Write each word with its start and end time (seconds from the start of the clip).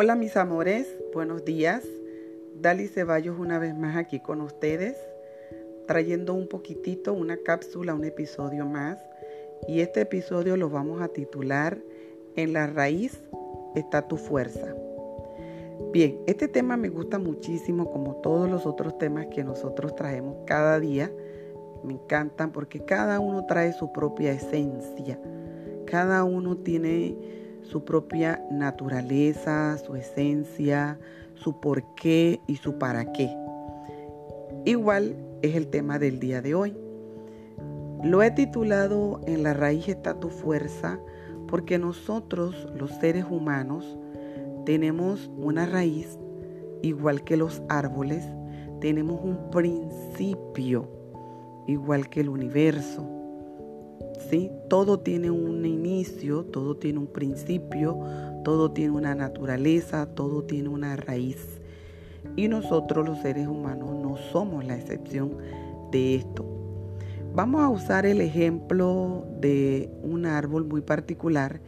Hola 0.00 0.14
mis 0.14 0.36
amores, 0.36 0.86
buenos 1.12 1.44
días. 1.44 1.82
Dali 2.54 2.86
Ceballos 2.86 3.36
una 3.36 3.58
vez 3.58 3.76
más 3.76 3.96
aquí 3.96 4.20
con 4.20 4.40
ustedes, 4.42 4.96
trayendo 5.88 6.34
un 6.34 6.46
poquitito, 6.46 7.12
una 7.12 7.36
cápsula, 7.36 7.94
un 7.94 8.04
episodio 8.04 8.64
más. 8.64 8.96
Y 9.66 9.80
este 9.80 10.02
episodio 10.02 10.56
lo 10.56 10.70
vamos 10.70 11.02
a 11.02 11.08
titular 11.08 11.78
En 12.36 12.52
la 12.52 12.68
raíz 12.68 13.20
está 13.74 14.06
tu 14.06 14.18
fuerza. 14.18 14.72
Bien, 15.92 16.20
este 16.28 16.46
tema 16.46 16.76
me 16.76 16.90
gusta 16.90 17.18
muchísimo 17.18 17.90
como 17.90 18.20
todos 18.22 18.48
los 18.48 18.66
otros 18.66 18.98
temas 18.98 19.26
que 19.26 19.42
nosotros 19.42 19.96
traemos 19.96 20.36
cada 20.46 20.78
día. 20.78 21.10
Me 21.82 21.94
encantan 21.94 22.52
porque 22.52 22.84
cada 22.84 23.18
uno 23.18 23.46
trae 23.46 23.72
su 23.72 23.92
propia 23.92 24.30
esencia. 24.30 25.18
Cada 25.86 26.22
uno 26.22 26.56
tiene 26.56 27.47
su 27.62 27.84
propia 27.84 28.44
naturaleza, 28.50 29.76
su 29.78 29.96
esencia, 29.96 30.98
su 31.34 31.60
por 31.60 31.94
qué 31.94 32.40
y 32.46 32.56
su 32.56 32.78
para 32.78 33.12
qué. 33.12 33.34
Igual 34.64 35.16
es 35.42 35.54
el 35.54 35.68
tema 35.68 35.98
del 35.98 36.18
día 36.20 36.42
de 36.42 36.54
hoy. 36.54 36.76
Lo 38.04 38.22
he 38.22 38.30
titulado 38.30 39.20
En 39.26 39.42
la 39.42 39.54
raíz 39.54 39.88
está 39.88 40.18
tu 40.18 40.28
fuerza 40.28 41.00
porque 41.46 41.78
nosotros, 41.78 42.68
los 42.74 42.90
seres 42.92 43.24
humanos, 43.28 43.98
tenemos 44.64 45.30
una 45.36 45.66
raíz 45.66 46.18
igual 46.82 47.24
que 47.24 47.36
los 47.36 47.62
árboles, 47.68 48.24
tenemos 48.80 49.20
un 49.22 49.50
principio 49.50 50.88
igual 51.66 52.08
que 52.08 52.20
el 52.20 52.28
universo 52.28 53.17
todo 54.68 55.00
tiene 55.00 55.30
un 55.30 55.64
inicio, 55.64 56.44
todo 56.44 56.76
tiene 56.76 56.98
un 56.98 57.06
principio, 57.06 57.98
todo 58.44 58.70
tiene 58.70 58.92
una 58.92 59.14
naturaleza, 59.14 60.06
todo 60.06 60.44
tiene 60.44 60.68
una 60.68 60.96
raíz. 60.96 61.60
Y 62.36 62.48
nosotros 62.48 63.06
los 63.06 63.20
seres 63.20 63.46
humanos 63.46 63.94
no 63.94 64.16
somos 64.16 64.64
la 64.64 64.76
excepción 64.76 65.32
de 65.90 66.16
esto. 66.16 66.44
Vamos 67.34 67.62
a 67.62 67.68
usar 67.68 68.06
el 68.06 68.20
ejemplo 68.20 69.24
de 69.40 69.90
un 70.02 70.26
árbol 70.26 70.64
muy 70.64 70.80
particular 70.80 71.60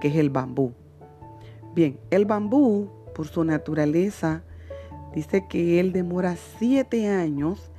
que 0.00 0.08
es 0.08 0.16
el 0.16 0.30
bambú. 0.30 0.72
Bien, 1.74 1.98
el 2.10 2.24
bambú, 2.24 2.90
por 3.14 3.26
su 3.28 3.44
naturaleza, 3.44 4.42
dice 5.14 5.46
que 5.48 5.80
él 5.80 5.92
demora 5.92 6.36
siete 6.58 7.08
años 7.08 7.70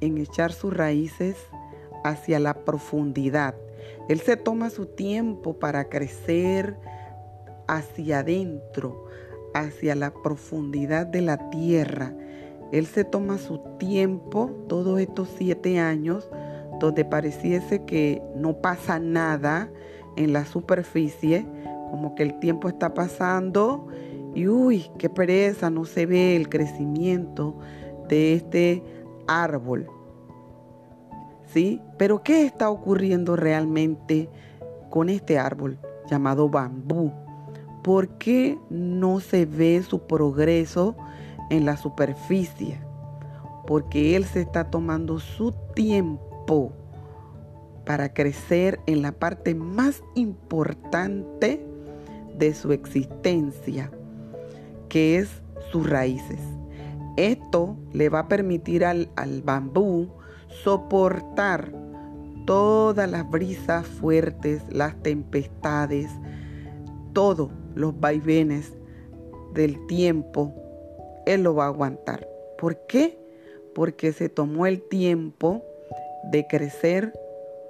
en 0.00 0.18
echar 0.18 0.52
sus 0.52 0.74
raíces 0.74 1.36
hacia 2.04 2.38
la 2.38 2.64
profundidad. 2.64 3.54
Él 4.08 4.20
se 4.20 4.36
toma 4.36 4.70
su 4.70 4.86
tiempo 4.86 5.58
para 5.58 5.88
crecer 5.88 6.76
hacia 7.66 8.20
adentro, 8.20 9.06
hacia 9.54 9.94
la 9.94 10.12
profundidad 10.12 11.06
de 11.06 11.22
la 11.22 11.50
tierra. 11.50 12.14
Él 12.72 12.86
se 12.86 13.04
toma 13.04 13.38
su 13.38 13.58
tiempo, 13.78 14.50
todos 14.68 15.00
estos 15.00 15.28
siete 15.36 15.78
años, 15.78 16.28
donde 16.80 17.04
pareciese 17.04 17.84
que 17.84 18.22
no 18.34 18.60
pasa 18.60 18.98
nada 18.98 19.70
en 20.16 20.32
la 20.32 20.44
superficie, 20.44 21.46
como 21.90 22.14
que 22.14 22.24
el 22.24 22.38
tiempo 22.40 22.68
está 22.68 22.94
pasando 22.94 23.86
y 24.34 24.48
uy, 24.48 24.90
qué 24.98 25.08
pereza, 25.08 25.70
no 25.70 25.84
se 25.84 26.06
ve 26.06 26.34
el 26.34 26.48
crecimiento 26.48 27.56
de 28.08 28.34
este 28.34 28.82
árbol. 29.26 29.88
Pero 31.96 32.22
¿qué 32.22 32.44
está 32.46 32.68
ocurriendo 32.68 33.36
realmente 33.36 34.28
con 34.90 35.08
este 35.08 35.38
árbol 35.38 35.78
llamado 36.10 36.48
bambú? 36.48 37.12
¿Por 37.82 38.08
qué 38.18 38.58
no 38.70 39.20
se 39.20 39.46
ve 39.46 39.82
su 39.82 40.00
progreso 40.00 40.96
en 41.50 41.64
la 41.64 41.76
superficie? 41.76 42.80
Porque 43.66 44.16
él 44.16 44.24
se 44.24 44.40
está 44.40 44.70
tomando 44.70 45.20
su 45.20 45.52
tiempo 45.74 46.72
para 47.86 48.12
crecer 48.12 48.80
en 48.86 49.02
la 49.02 49.12
parte 49.12 49.54
más 49.54 50.02
importante 50.14 51.64
de 52.36 52.54
su 52.54 52.72
existencia, 52.72 53.90
que 54.88 55.18
es 55.18 55.28
sus 55.70 55.88
raíces. 55.88 56.40
Esto 57.16 57.76
le 57.92 58.08
va 58.08 58.20
a 58.20 58.28
permitir 58.28 58.84
al, 58.84 59.10
al 59.14 59.42
bambú 59.42 60.08
soportar 60.62 61.72
todas 62.46 63.10
las 63.10 63.28
brisas 63.28 63.86
fuertes, 63.86 64.62
las 64.70 64.94
tempestades, 65.02 66.10
todos 67.12 67.50
los 67.74 67.98
vaivenes 67.98 68.72
del 69.54 69.86
tiempo, 69.86 70.54
Él 71.26 71.42
lo 71.42 71.54
va 71.54 71.64
a 71.64 71.68
aguantar. 71.68 72.28
¿Por 72.58 72.76
qué? 72.86 73.18
Porque 73.74 74.12
se 74.12 74.28
tomó 74.28 74.66
el 74.66 74.82
tiempo 74.82 75.64
de 76.30 76.46
crecer 76.46 77.12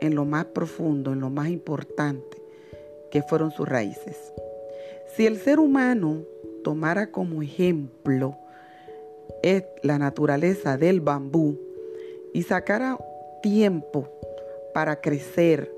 en 0.00 0.14
lo 0.14 0.24
más 0.24 0.46
profundo, 0.46 1.12
en 1.12 1.20
lo 1.20 1.30
más 1.30 1.48
importante, 1.48 2.42
que 3.10 3.22
fueron 3.22 3.50
sus 3.50 3.68
raíces. 3.68 4.32
Si 5.16 5.26
el 5.26 5.38
ser 5.38 5.60
humano 5.60 6.22
tomara 6.62 7.10
como 7.10 7.42
ejemplo 7.42 8.36
la 9.82 9.98
naturaleza 9.98 10.78
del 10.78 11.00
bambú, 11.00 11.58
y 12.34 12.42
sacara 12.42 12.98
tiempo 13.42 14.08
para 14.74 15.00
crecer, 15.00 15.72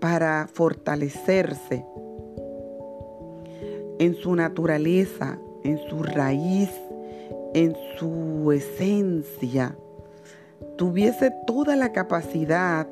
para 0.00 0.48
fortalecerse 0.52 1.84
en 3.98 4.14
su 4.14 4.36
naturaleza, 4.36 5.38
en 5.64 5.78
su 5.88 6.02
raíz, 6.02 6.70
en 7.54 7.74
su 7.98 8.52
esencia, 8.52 9.74
tuviese 10.76 11.32
toda 11.46 11.74
la 11.74 11.90
capacidad 11.90 12.86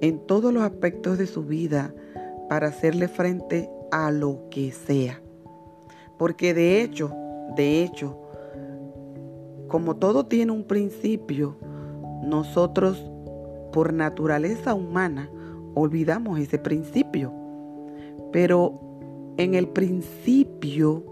en 0.00 0.18
todos 0.26 0.52
los 0.52 0.64
aspectos 0.64 1.16
de 1.16 1.28
su 1.28 1.44
vida 1.44 1.94
para 2.48 2.68
hacerle 2.68 3.06
frente 3.06 3.70
a 3.92 4.10
lo 4.10 4.48
que 4.50 4.72
sea. 4.72 5.22
Porque 6.18 6.54
de 6.54 6.82
hecho, 6.82 7.12
de 7.56 7.84
hecho, 7.84 8.18
como 9.68 9.96
todo 9.96 10.26
tiene 10.26 10.50
un 10.50 10.64
principio, 10.64 11.56
nosotros 12.22 13.10
por 13.72 13.92
naturaleza 13.92 14.74
humana 14.74 15.30
olvidamos 15.74 16.38
ese 16.38 16.58
principio. 16.58 17.32
Pero 18.32 18.74
en 19.36 19.54
el 19.54 19.68
principio 19.68 21.04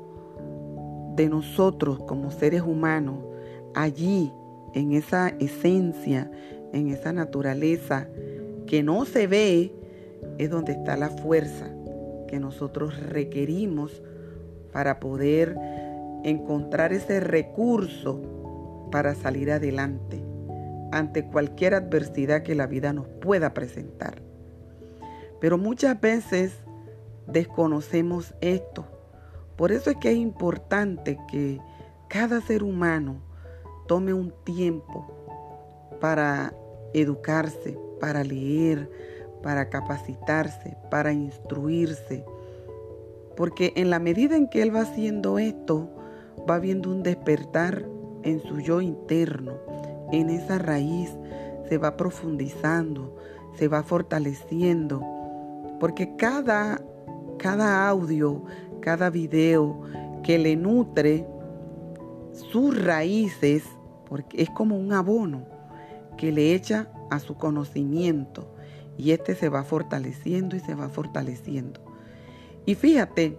de 1.14 1.28
nosotros 1.28 2.00
como 2.00 2.30
seres 2.30 2.62
humanos, 2.62 3.24
allí, 3.74 4.32
en 4.74 4.92
esa 4.92 5.28
esencia, 5.40 6.30
en 6.72 6.88
esa 6.88 7.12
naturaleza 7.12 8.08
que 8.66 8.82
no 8.82 9.04
se 9.04 9.26
ve, 9.26 9.72
es 10.38 10.50
donde 10.50 10.72
está 10.72 10.96
la 10.96 11.08
fuerza 11.08 11.70
que 12.28 12.40
nosotros 12.40 13.00
requerimos 13.00 14.02
para 14.72 14.98
poder 15.00 15.56
encontrar 16.24 16.92
ese 16.92 17.20
recurso 17.20 18.20
para 18.90 19.14
salir 19.14 19.50
adelante 19.50 20.22
ante 20.92 21.26
cualquier 21.26 21.74
adversidad 21.74 22.42
que 22.42 22.54
la 22.54 22.66
vida 22.66 22.92
nos 22.92 23.08
pueda 23.08 23.54
presentar. 23.54 24.22
Pero 25.40 25.58
muchas 25.58 26.00
veces 26.00 26.52
desconocemos 27.26 28.34
esto. 28.40 28.86
Por 29.56 29.72
eso 29.72 29.90
es 29.90 29.96
que 29.96 30.10
es 30.10 30.16
importante 30.16 31.18
que 31.30 31.60
cada 32.08 32.40
ser 32.40 32.62
humano 32.62 33.20
tome 33.86 34.12
un 34.12 34.32
tiempo 34.44 35.06
para 36.00 36.54
educarse, 36.92 37.78
para 38.00 38.22
leer, 38.24 38.90
para 39.42 39.68
capacitarse, 39.68 40.76
para 40.90 41.12
instruirse. 41.12 42.24
Porque 43.36 43.72
en 43.76 43.90
la 43.90 43.98
medida 43.98 44.36
en 44.36 44.48
que 44.48 44.62
él 44.62 44.74
va 44.74 44.82
haciendo 44.82 45.38
esto, 45.38 45.90
va 46.48 46.58
viendo 46.58 46.90
un 46.90 47.02
despertar 47.02 47.86
en 48.22 48.40
su 48.42 48.60
yo 48.60 48.80
interno, 48.80 49.58
en 50.12 50.30
esa 50.30 50.58
raíz, 50.58 51.10
se 51.68 51.78
va 51.78 51.96
profundizando, 51.96 53.16
se 53.56 53.68
va 53.68 53.82
fortaleciendo, 53.82 55.02
porque 55.80 56.16
cada, 56.16 56.80
cada 57.38 57.88
audio, 57.88 58.44
cada 58.80 59.10
video 59.10 59.80
que 60.22 60.38
le 60.38 60.56
nutre 60.56 61.26
sus 62.32 62.82
raíces, 62.82 63.64
porque 64.08 64.42
es 64.42 64.50
como 64.50 64.76
un 64.78 64.92
abono 64.92 65.44
que 66.16 66.32
le 66.32 66.54
echa 66.54 66.88
a 67.10 67.18
su 67.18 67.36
conocimiento 67.36 68.48
y 68.96 69.10
este 69.10 69.34
se 69.34 69.48
va 69.48 69.62
fortaleciendo 69.62 70.56
y 70.56 70.60
se 70.60 70.74
va 70.74 70.88
fortaleciendo. 70.88 71.80
Y 72.64 72.74
fíjate, 72.74 73.38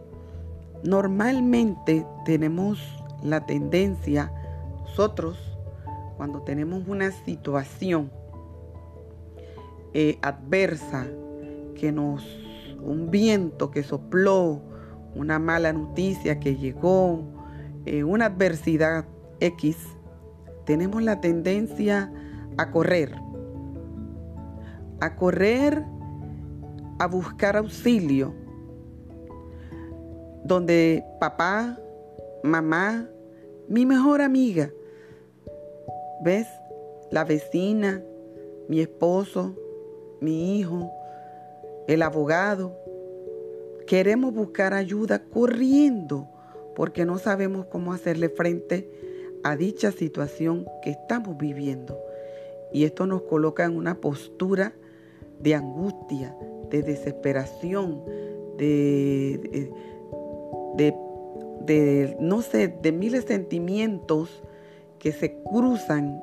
normalmente 0.84 2.06
tenemos 2.26 2.80
la 3.24 3.46
tendencia 3.46 4.32
nosotros, 4.98 5.38
cuando 6.18 6.42
tenemos 6.42 6.88
una 6.88 7.12
situación 7.12 8.12
eh, 9.94 10.18
adversa, 10.22 11.08
que 11.76 11.92
nos, 11.92 12.26
un 12.82 13.12
viento 13.12 13.70
que 13.70 13.84
sopló, 13.84 14.62
una 15.16 15.38
mala 15.38 15.72
noticia 15.74 16.40
que 16.40 16.56
llegó, 16.56 17.24
eh, 17.86 18.04
una 18.04 18.26
adversidad 18.26 19.06
X, 19.40 19.78
tenemos 20.66 21.04
la 21.04 21.22
tendencia 21.22 22.12
a 22.58 22.72
correr, 22.72 23.16
a 25.00 25.16
correr, 25.16 25.86
a 27.00 27.08
buscar 27.08 27.56
auxilio, 27.56 28.34
donde 30.44 31.04
papá, 31.20 31.78
mamá, 32.44 33.08
mi 33.70 33.86
mejor 33.86 34.22
amiga, 34.22 34.72
¿ves? 36.22 36.48
La 37.12 37.24
vecina, 37.24 38.04
mi 38.68 38.82
esposo, 38.82 39.56
mi 40.20 40.58
hijo, 40.58 40.92
el 41.88 42.02
abogado. 42.02 42.78
Queremos 43.86 44.34
buscar 44.34 44.74
ayuda 44.74 45.24
corriendo 45.24 46.28
porque 46.76 47.06
no 47.06 47.18
sabemos 47.18 47.66
cómo 47.68 47.94
hacerle 47.94 48.30
frente 48.30 48.92
a 49.44 49.56
dicha 49.56 49.92
situación 49.92 50.66
que 50.84 50.92
estamos 50.92 51.38
viviendo. 51.38 51.98
Y 52.72 52.84
esto 52.84 53.08
nos 53.08 53.22
coloca 53.24 53.64
en 53.64 53.78
una 53.78 54.02
postura 54.02 54.74
de 55.40 55.56
angustia, 55.56 56.36
de 56.70 56.82
desesperación, 56.82 58.04
de, 58.58 59.72
de, 60.76 60.96
de, 61.62 62.18
no 62.20 62.42
sé, 62.42 62.68
de 62.68 62.92
miles 62.92 63.26
de 63.26 63.36
sentimientos 63.36 64.44
que 65.00 65.12
se 65.12 65.38
cruzan 65.44 66.22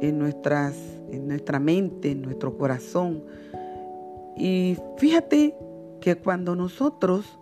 en, 0.00 0.18
nuestras, 0.18 0.74
en 1.10 1.28
nuestra 1.28 1.58
mente, 1.58 2.10
en 2.10 2.22
nuestro 2.22 2.56
corazón. 2.56 3.22
Y 4.36 4.76
fíjate 4.96 5.54
que 6.00 6.16
cuando 6.16 6.56
nosotros, 6.56 7.38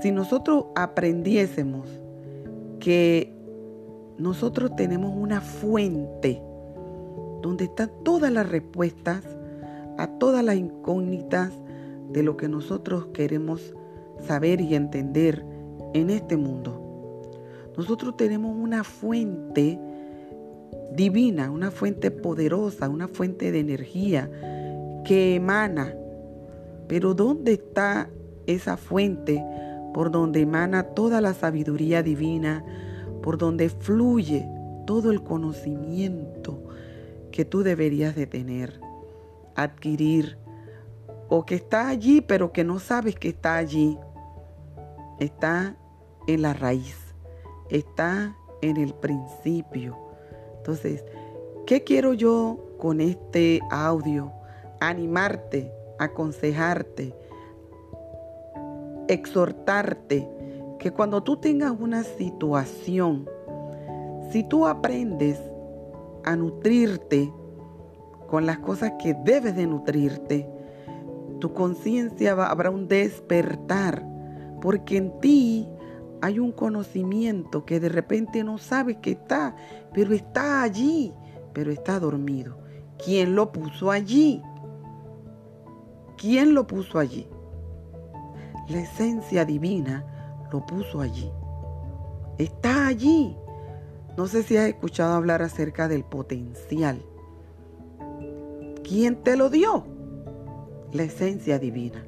si 0.00 0.12
nosotros 0.12 0.66
aprendiésemos 0.74 1.88
que 2.78 3.32
nosotros 4.18 4.74
tenemos 4.76 5.12
una 5.16 5.40
fuente 5.40 6.42
donde 7.40 7.64
están 7.64 7.90
todas 8.04 8.32
las 8.32 8.48
respuestas 8.48 9.22
a 9.98 10.06
todas 10.18 10.44
las 10.44 10.56
incógnitas 10.56 11.52
de 12.10 12.22
lo 12.22 12.36
que 12.36 12.48
nosotros 12.48 13.06
queremos 13.12 13.74
saber 14.20 14.60
y 14.60 14.74
entender 14.74 15.44
en 15.94 16.10
este 16.10 16.36
mundo. 16.36 16.81
Nosotros 17.76 18.16
tenemos 18.16 18.54
una 18.56 18.84
fuente 18.84 19.78
divina, 20.94 21.50
una 21.50 21.70
fuente 21.70 22.10
poderosa, 22.10 22.88
una 22.88 23.08
fuente 23.08 23.50
de 23.50 23.60
energía 23.60 24.30
que 25.04 25.36
emana. 25.36 25.94
Pero 26.88 27.14
¿dónde 27.14 27.52
está 27.52 28.10
esa 28.46 28.76
fuente 28.76 29.42
por 29.94 30.10
donde 30.10 30.40
emana 30.40 30.82
toda 30.82 31.20
la 31.20 31.34
sabiduría 31.34 32.02
divina, 32.02 32.64
por 33.22 33.38
donde 33.38 33.68
fluye 33.68 34.46
todo 34.86 35.10
el 35.10 35.22
conocimiento 35.22 36.62
que 37.30 37.44
tú 37.44 37.62
deberías 37.62 38.14
de 38.14 38.26
tener, 38.26 38.80
adquirir, 39.54 40.38
o 41.28 41.46
que 41.46 41.54
está 41.54 41.88
allí 41.88 42.20
pero 42.20 42.52
que 42.52 42.64
no 42.64 42.78
sabes 42.78 43.16
que 43.16 43.28
está 43.28 43.56
allí? 43.56 43.98
Está 45.18 45.76
en 46.26 46.42
la 46.42 46.52
raíz, 46.52 46.96
está 47.72 48.36
en 48.60 48.76
el 48.76 48.94
principio 48.94 50.12
entonces, 50.62 51.04
¿qué 51.66 51.82
quiero 51.82 52.12
yo 52.12 52.56
con 52.78 53.00
este 53.00 53.60
audio? 53.68 54.30
Animarte, 54.78 55.72
aconsejarte, 55.98 57.16
exhortarte 59.08 60.28
que 60.78 60.92
cuando 60.92 61.20
tú 61.24 61.36
tengas 61.38 61.72
una 61.80 62.04
situación, 62.04 63.28
si 64.30 64.44
tú 64.44 64.68
aprendes 64.68 65.36
a 66.22 66.36
nutrirte 66.36 67.32
con 68.28 68.46
las 68.46 68.60
cosas 68.60 68.92
que 69.02 69.14
debes 69.24 69.56
de 69.56 69.66
nutrirte, 69.66 70.48
tu 71.40 71.52
conciencia 71.52 72.34
habrá 72.34 72.70
un 72.70 72.86
despertar, 72.86 74.06
porque 74.60 74.96
en 74.96 75.18
ti 75.18 75.68
hay 76.22 76.38
un 76.38 76.52
conocimiento 76.52 77.66
que 77.66 77.80
de 77.80 77.88
repente 77.88 78.44
no 78.44 78.56
sabes 78.56 78.98
que 78.98 79.10
está, 79.10 79.56
pero 79.92 80.14
está 80.14 80.62
allí, 80.62 81.12
pero 81.52 81.72
está 81.72 81.98
dormido. 81.98 82.58
¿Quién 83.04 83.34
lo 83.34 83.50
puso 83.50 83.90
allí? 83.90 84.40
¿Quién 86.16 86.54
lo 86.54 86.68
puso 86.68 87.00
allí? 87.00 87.26
La 88.68 88.78
esencia 88.78 89.44
divina 89.44 90.46
lo 90.52 90.64
puso 90.64 91.00
allí. 91.00 91.28
Está 92.38 92.86
allí. 92.86 93.36
No 94.16 94.28
sé 94.28 94.44
si 94.44 94.56
has 94.56 94.68
escuchado 94.68 95.14
hablar 95.14 95.42
acerca 95.42 95.88
del 95.88 96.04
potencial. 96.04 97.04
¿Quién 98.84 99.16
te 99.24 99.36
lo 99.36 99.50
dio? 99.50 99.86
La 100.92 101.02
esencia 101.02 101.58
divina. 101.58 102.06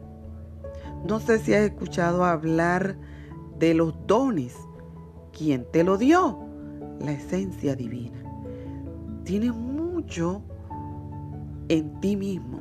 No 1.04 1.18
sé 1.18 1.40
si 1.40 1.52
has 1.52 1.62
escuchado 1.62 2.24
hablar 2.24 2.96
de 3.58 3.74
los 3.74 3.94
dones. 4.06 4.56
¿Quién 5.32 5.66
te 5.72 5.84
lo 5.84 5.98
dio? 5.98 6.38
La 7.00 7.12
esencia 7.12 7.74
divina. 7.74 8.22
Tienes 9.24 9.52
mucho 9.52 10.42
en 11.68 12.00
ti 12.00 12.16
mismo, 12.16 12.60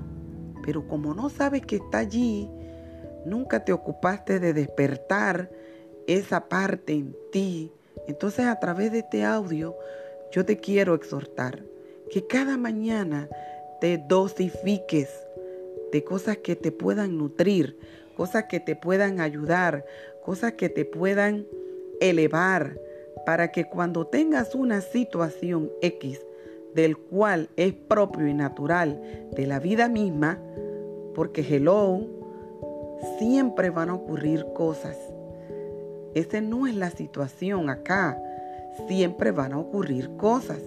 pero 0.64 0.88
como 0.88 1.14
no 1.14 1.30
sabes 1.30 1.66
que 1.66 1.76
está 1.78 2.00
allí, 2.00 2.50
nunca 3.26 3.64
te 3.64 3.74
ocupaste 3.74 4.40
de 4.40 4.54
despertar 4.54 5.52
esa 6.08 6.48
parte 6.48 6.94
en 6.94 7.16
ti. 7.32 7.72
Entonces 8.08 8.46
a 8.46 8.60
través 8.60 8.92
de 8.92 9.00
este 9.00 9.24
audio 9.24 9.76
yo 10.32 10.46
te 10.46 10.58
quiero 10.58 10.96
exhortar 10.96 11.64
que 12.10 12.26
cada 12.26 12.58
mañana 12.58 13.30
te 13.82 13.98
dosifiques 13.98 15.10
de 15.92 16.04
cosas 16.04 16.38
que 16.38 16.56
te 16.56 16.72
puedan 16.72 17.18
nutrir, 17.18 17.78
cosas 18.16 18.46
que 18.46 18.60
te 18.60 18.76
puedan 18.76 19.20
ayudar, 19.20 19.86
cosas 20.24 20.54
que 20.54 20.70
te 20.70 20.86
puedan 20.86 21.46
elevar 22.00 22.80
para 23.26 23.52
que 23.52 23.66
cuando 23.66 24.08
tengas 24.08 24.56
una 24.56 24.82
situación 24.82 25.72
X 25.82 26.20
del 26.74 26.98
cual 26.98 27.50
es 27.56 27.74
propio 27.74 28.28
y 28.28 28.34
natural 28.34 29.30
de 29.32 29.46
la 29.46 29.60
vida 29.60 29.88
misma, 29.90 30.40
porque 31.14 31.42
hello, 31.42 32.02
siempre 33.20 33.70
van 33.70 33.90
a 33.90 33.96
ocurrir 33.96 34.46
cosas. 34.54 34.98
Esa 36.16 36.42
no 36.42 36.68
es 36.68 36.76
la 36.76 36.90
situación 36.90 37.70
acá. 37.70 38.22
Siempre 38.88 39.32
van 39.32 39.54
a 39.54 39.60
ocurrir 39.60 40.16
cosas. 40.18 40.60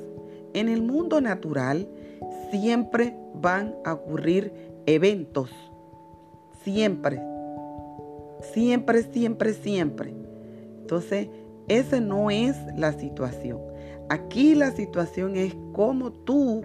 En 0.54 0.68
el 0.68 0.82
mundo 0.82 1.20
natural 1.20 1.88
siempre 2.50 3.16
van 3.34 3.74
a 3.84 3.94
ocurrir 3.94 4.52
eventos. 4.86 5.50
Siempre. 6.62 7.20
Siempre, 8.40 9.02
siempre, 9.02 9.54
siempre. 9.54 10.14
Entonces, 10.80 11.28
esa 11.68 12.00
no 12.00 12.30
es 12.30 12.56
la 12.76 12.92
situación. 12.92 13.60
Aquí 14.08 14.54
la 14.54 14.70
situación 14.70 15.36
es 15.36 15.54
cómo 15.72 16.12
tú 16.12 16.62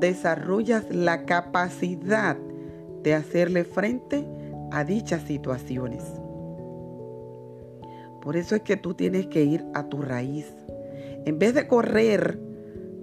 desarrollas 0.00 0.84
la 0.94 1.26
capacidad 1.26 2.36
de 3.02 3.14
hacerle 3.14 3.64
frente 3.64 4.26
a 4.70 4.84
dichas 4.84 5.22
situaciones. 5.22 6.02
Por 8.22 8.36
eso 8.36 8.56
es 8.56 8.62
que 8.62 8.78
tú 8.78 8.94
tienes 8.94 9.26
que 9.26 9.44
ir 9.44 9.64
a 9.74 9.88
tu 9.88 10.00
raíz. 10.00 10.50
En 11.26 11.38
vez 11.38 11.54
de 11.54 11.68
correr 11.68 12.38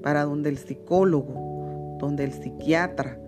para 0.01 0.23
donde 0.23 0.49
el 0.49 0.57
psicólogo, 0.57 1.97
donde 1.99 2.23
el 2.23 2.33
psiquiatra, 2.33 3.19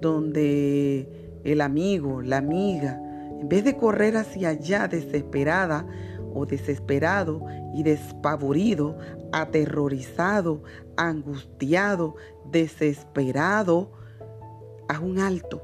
donde 0.00 1.40
el 1.44 1.62
amigo, 1.62 2.20
la 2.20 2.36
amiga, 2.36 3.00
en 3.40 3.48
vez 3.48 3.64
de 3.64 3.76
correr 3.76 4.18
hacia 4.18 4.50
allá 4.50 4.86
desesperada 4.86 5.86
o 6.34 6.44
desesperado 6.44 7.42
y 7.74 7.82
despavorido, 7.82 8.98
aterrorizado, 9.32 10.62
angustiado, 10.96 12.16
desesperado, 12.44 13.92
haz 14.88 14.98
un 15.00 15.18
alto 15.18 15.62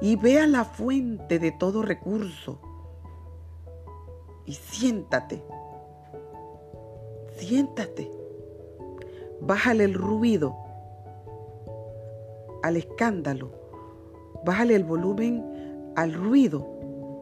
y 0.00 0.14
vea 0.14 0.46
la 0.46 0.64
fuente 0.64 1.40
de 1.40 1.50
todo 1.50 1.82
recurso 1.82 2.60
y 4.46 4.52
siéntate. 4.54 5.42
Siéntate. 7.36 8.10
Bájale 9.40 9.84
el 9.84 9.94
ruido 9.94 10.56
al 12.62 12.76
escándalo. 12.76 13.50
Bájale 14.44 14.76
el 14.76 14.84
volumen 14.84 15.49
al 15.96 16.14
ruido 16.14 16.66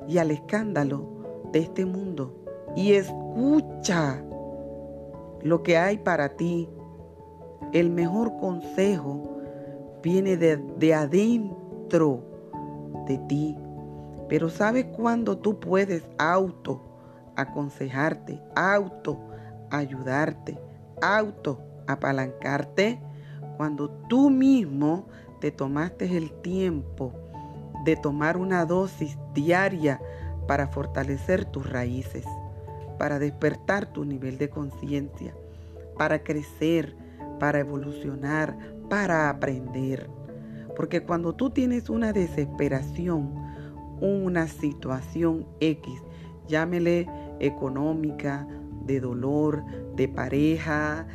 y 0.06 0.18
al 0.18 0.30
escándalo 0.30 1.06
de 1.52 1.60
este 1.60 1.84
mundo 1.84 2.34
y 2.76 2.92
escucha 2.92 4.22
lo 5.42 5.62
que 5.62 5.76
hay 5.76 5.98
para 5.98 6.30
ti. 6.30 6.68
El 7.72 7.90
mejor 7.90 8.36
consejo 8.38 9.38
viene 10.02 10.36
de, 10.36 10.94
adentro 10.94 12.22
de 13.06 13.18
ti. 13.28 13.56
Pero 14.28 14.48
¿sabes 14.48 14.86
cuándo 14.96 15.38
tú 15.38 15.58
puedes 15.58 16.04
auto 16.18 16.82
aconsejarte, 17.36 18.40
auto 18.54 19.18
ayudarte, 19.70 20.58
auto 21.00 21.60
apalancarte? 21.86 23.00
Cuando 23.56 23.90
tú 24.08 24.30
mismo 24.30 25.06
te 25.40 25.50
tomaste 25.50 26.16
el 26.16 26.30
tiempo 26.42 27.12
de 27.88 27.96
tomar 27.96 28.36
una 28.36 28.66
dosis 28.66 29.16
diaria 29.32 29.98
para 30.46 30.68
fortalecer 30.68 31.46
tus 31.46 31.66
raíces, 31.66 32.26
para 32.98 33.18
despertar 33.18 33.86
tu 33.86 34.04
nivel 34.04 34.36
de 34.36 34.50
conciencia, 34.50 35.34
para 35.96 36.22
crecer, 36.22 36.94
para 37.40 37.60
evolucionar, 37.60 38.58
para 38.90 39.30
aprender. 39.30 40.10
Porque 40.76 41.02
cuando 41.02 41.34
tú 41.34 41.48
tienes 41.48 41.88
una 41.88 42.12
desesperación, 42.12 43.32
una 44.02 44.48
situación 44.48 45.46
X, 45.60 46.02
llámele 46.46 47.08
económica, 47.40 48.46
de 48.84 49.00
dolor, 49.00 49.64
de 49.96 50.08
pareja, 50.08 51.06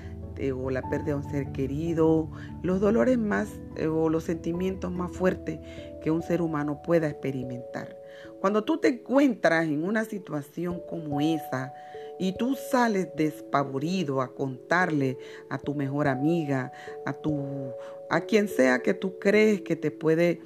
o 0.55 0.69
la 0.69 0.81
pérdida 0.89 1.11
de 1.11 1.15
un 1.15 1.29
ser 1.29 1.51
querido, 1.51 2.29
los 2.61 2.79
dolores 2.79 3.17
más 3.17 3.49
eh, 3.75 3.87
o 3.87 4.09
los 4.09 4.23
sentimientos 4.23 4.91
más 4.91 5.11
fuertes 5.11 5.59
que 6.01 6.11
un 6.11 6.21
ser 6.21 6.41
humano 6.41 6.81
pueda 6.83 7.07
experimentar. 7.07 7.97
Cuando 8.39 8.63
tú 8.63 8.77
te 8.77 8.89
encuentras 8.89 9.65
en 9.65 9.83
una 9.83 10.05
situación 10.05 10.81
como 10.89 11.21
esa 11.21 11.73
y 12.19 12.33
tú 12.33 12.55
sales 12.55 13.07
despavorido 13.15 14.21
a 14.21 14.33
contarle 14.33 15.17
a 15.49 15.57
tu 15.57 15.73
mejor 15.73 16.07
amiga, 16.07 16.71
a 17.05 17.13
tu 17.13 17.71
a 18.09 18.21
quien 18.21 18.47
sea 18.47 18.79
que 18.79 18.93
tú 18.93 19.17
crees 19.17 19.61
que 19.61 19.75
te 19.75 19.91
puede 19.91 20.41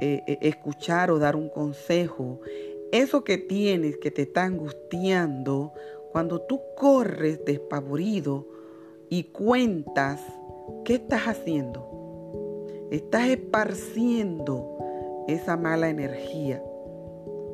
eh, 0.00 0.22
eh, 0.26 0.38
escuchar 0.42 1.10
o 1.10 1.18
dar 1.18 1.36
un 1.36 1.48
consejo, 1.48 2.40
eso 2.92 3.24
que 3.24 3.38
tienes 3.38 3.96
que 3.96 4.10
te 4.10 4.22
está 4.22 4.44
angustiando, 4.44 5.72
cuando 6.12 6.40
tú 6.40 6.60
corres 6.76 7.44
despavorido 7.44 8.46
y 9.08 9.24
cuentas, 9.24 10.20
¿qué 10.84 10.94
estás 10.94 11.22
haciendo? 11.28 12.66
Estás 12.90 13.28
esparciendo 13.28 14.78
esa 15.28 15.56
mala 15.56 15.88
energía 15.88 16.62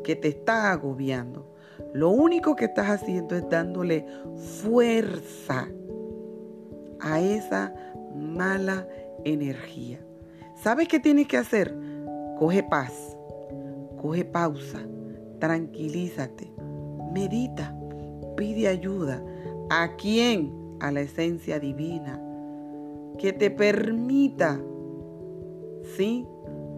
que 0.04 0.16
te 0.16 0.28
está 0.28 0.72
agobiando. 0.72 1.52
Lo 1.92 2.10
único 2.10 2.56
que 2.56 2.66
estás 2.66 2.88
haciendo 2.88 3.36
es 3.36 3.48
dándole 3.48 4.06
fuerza 4.62 5.68
a 7.00 7.20
esa 7.20 7.74
mala 8.14 8.86
energía. 9.24 10.00
¿Sabes 10.54 10.88
qué 10.88 11.00
tienes 11.00 11.28
que 11.28 11.36
hacer? 11.36 11.74
Coge 12.38 12.62
paz, 12.62 13.16
coge 14.00 14.24
pausa, 14.24 14.80
tranquilízate, 15.38 16.52
medita, 17.12 17.74
pide 18.36 18.68
ayuda. 18.68 19.22
¿A 19.70 19.96
quién? 19.96 20.61
A 20.82 20.90
la 20.90 21.00
esencia 21.00 21.60
divina, 21.60 22.20
que 23.18 23.32
te 23.32 23.50
permita, 23.50 24.60
¿sí? 25.96 26.26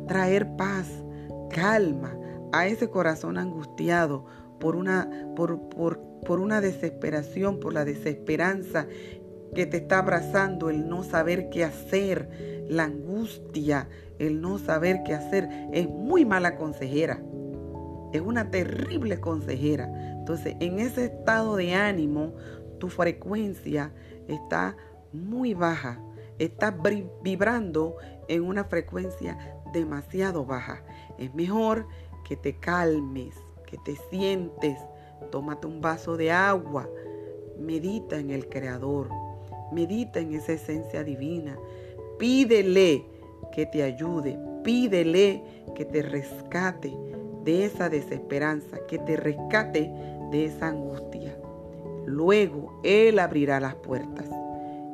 Traer 0.06 0.56
paz, 0.56 0.86
calma 1.50 2.14
a 2.52 2.66
ese 2.66 2.90
corazón 2.90 3.38
angustiado 3.38 4.26
por 4.60 4.76
una, 4.76 5.08
por, 5.34 5.68
por, 5.70 6.00
por 6.26 6.38
una 6.38 6.60
desesperación, 6.60 7.58
por 7.58 7.72
la 7.72 7.86
desesperanza 7.86 8.86
que 9.54 9.64
te 9.64 9.78
está 9.78 10.00
abrazando, 10.00 10.68
el 10.68 10.86
no 10.86 11.02
saber 11.02 11.48
qué 11.48 11.64
hacer, 11.64 12.66
la 12.68 12.84
angustia, 12.84 13.88
el 14.18 14.40
no 14.40 14.58
saber 14.58 15.02
qué 15.04 15.14
hacer, 15.14 15.48
es 15.72 15.88
muy 15.88 16.26
mala 16.26 16.56
consejera. 16.56 17.22
Es 18.12 18.20
una 18.20 18.50
terrible 18.50 19.18
consejera. 19.18 19.88
Entonces, 20.18 20.56
en 20.60 20.78
ese 20.78 21.06
estado 21.06 21.56
de 21.56 21.74
ánimo, 21.74 22.34
tu 22.84 22.90
frecuencia 22.90 23.94
está 24.28 24.76
muy 25.10 25.54
baja, 25.54 25.98
está 26.38 26.70
vibrando 27.22 27.96
en 28.28 28.42
una 28.42 28.64
frecuencia 28.64 29.38
demasiado 29.72 30.44
baja. 30.44 30.84
Es 31.16 31.34
mejor 31.34 31.86
que 32.28 32.36
te 32.36 32.58
calmes, 32.60 33.34
que 33.66 33.78
te 33.86 33.96
sientes, 34.10 34.78
tómate 35.30 35.66
un 35.66 35.80
vaso 35.80 36.18
de 36.18 36.30
agua, 36.30 36.86
medita 37.58 38.18
en 38.18 38.30
el 38.30 38.50
Creador, 38.50 39.08
medita 39.72 40.20
en 40.20 40.34
esa 40.34 40.52
esencia 40.52 41.02
divina, 41.02 41.56
pídele 42.18 43.06
que 43.54 43.64
te 43.64 43.82
ayude, 43.82 44.38
pídele 44.62 45.42
que 45.74 45.86
te 45.86 46.02
rescate 46.02 46.94
de 47.44 47.64
esa 47.64 47.88
desesperanza, 47.88 48.76
que 48.86 48.98
te 48.98 49.16
rescate 49.16 49.90
de 50.30 50.44
esa 50.44 50.68
angustia. 50.68 51.33
Luego 52.06 52.80
Él 52.82 53.18
abrirá 53.18 53.60
las 53.60 53.74
puertas 53.76 54.28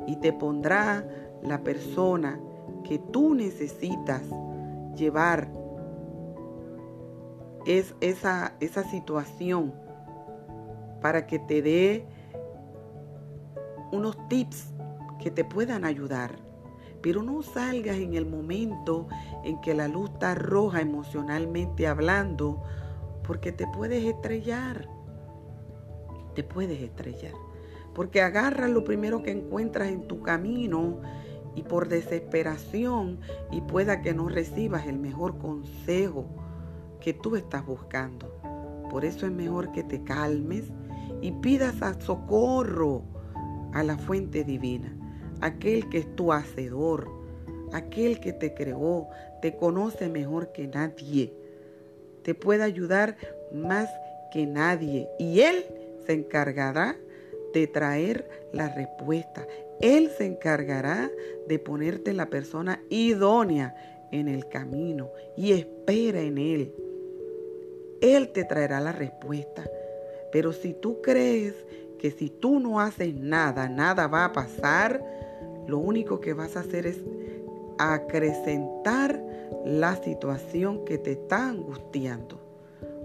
y 0.07 0.15
te 0.17 0.33
pondrá 0.33 1.05
la 1.43 1.63
persona 1.63 2.39
que 2.83 2.99
tú 2.99 3.35
necesitas 3.35 4.23
llevar 4.95 5.49
es 7.65 7.95
esa, 8.01 8.55
esa 8.59 8.83
situación 8.83 9.73
para 11.01 11.27
que 11.27 11.39
te 11.39 11.61
dé 11.61 12.05
unos 13.91 14.17
tips 14.29 14.73
que 15.19 15.31
te 15.31 15.43
puedan 15.43 15.85
ayudar. 15.85 16.39
Pero 17.01 17.23
no 17.23 17.41
salgas 17.41 17.97
en 17.97 18.13
el 18.13 18.25
momento 18.25 19.07
en 19.43 19.59
que 19.61 19.73
la 19.73 19.87
luz 19.87 20.11
está 20.11 20.35
roja 20.35 20.81
emocionalmente 20.81 21.87
hablando, 21.87 22.61
porque 23.25 23.51
te 23.51 23.65
puedes 23.67 24.03
estrellar 24.03 24.87
te 26.35 26.43
puedes 26.43 26.81
estrellar. 26.81 27.33
Porque 27.93 28.21
agarras 28.21 28.69
lo 28.69 28.83
primero 28.83 29.21
que 29.21 29.31
encuentras 29.31 29.89
en 29.89 30.07
tu 30.07 30.21
camino 30.21 30.99
y 31.55 31.63
por 31.63 31.89
desesperación 31.89 33.19
y 33.51 33.61
pueda 33.61 34.01
que 34.01 34.13
no 34.13 34.29
recibas 34.29 34.87
el 34.87 34.97
mejor 34.97 35.37
consejo 35.37 36.25
que 36.99 37.13
tú 37.13 37.35
estás 37.35 37.65
buscando. 37.65 38.33
Por 38.89 39.05
eso 39.05 39.25
es 39.25 39.31
mejor 39.31 39.71
que 39.71 39.83
te 39.83 40.03
calmes 40.03 40.65
y 41.21 41.31
pidas 41.31 41.81
a 41.81 41.99
socorro 41.99 43.03
a 43.73 43.83
la 43.83 43.97
fuente 43.97 44.43
divina, 44.43 44.95
aquel 45.41 45.87
que 45.89 45.99
es 45.99 46.15
tu 46.15 46.33
hacedor, 46.33 47.09
aquel 47.73 48.19
que 48.19 48.33
te 48.33 48.53
creó, 48.53 49.07
te 49.41 49.55
conoce 49.55 50.09
mejor 50.09 50.51
que 50.51 50.67
nadie, 50.67 51.33
te 52.23 52.35
puede 52.35 52.63
ayudar 52.63 53.17
más 53.53 53.89
que 54.31 54.45
nadie 54.45 55.09
y 55.19 55.41
él 55.41 55.65
se 56.05 56.13
encargará 56.13 56.97
de 57.53 57.67
traer 57.67 58.29
la 58.53 58.69
respuesta. 58.73 59.45
Él 59.79 60.11
se 60.17 60.25
encargará 60.25 61.09
de 61.47 61.59
ponerte 61.59 62.13
la 62.13 62.27
persona 62.29 62.81
idónea 62.89 63.75
en 64.11 64.27
el 64.27 64.47
camino 64.47 65.09
y 65.35 65.53
espera 65.53 66.21
en 66.21 66.37
Él. 66.37 66.73
Él 68.01 68.29
te 68.29 68.43
traerá 68.43 68.79
la 68.79 68.91
respuesta. 68.91 69.63
Pero 70.31 70.53
si 70.53 70.73
tú 70.73 71.01
crees 71.01 71.53
que 71.99 72.11
si 72.11 72.29
tú 72.29 72.59
no 72.59 72.79
haces 72.79 73.13
nada, 73.13 73.69
nada 73.69 74.07
va 74.07 74.25
a 74.25 74.31
pasar, 74.31 75.03
lo 75.67 75.77
único 75.77 76.19
que 76.19 76.33
vas 76.33 76.55
a 76.55 76.61
hacer 76.61 76.87
es 76.87 76.97
acrecentar 77.77 79.21
la 79.65 79.95
situación 79.97 80.85
que 80.85 80.97
te 80.97 81.11
está 81.11 81.49
angustiando 81.49 82.50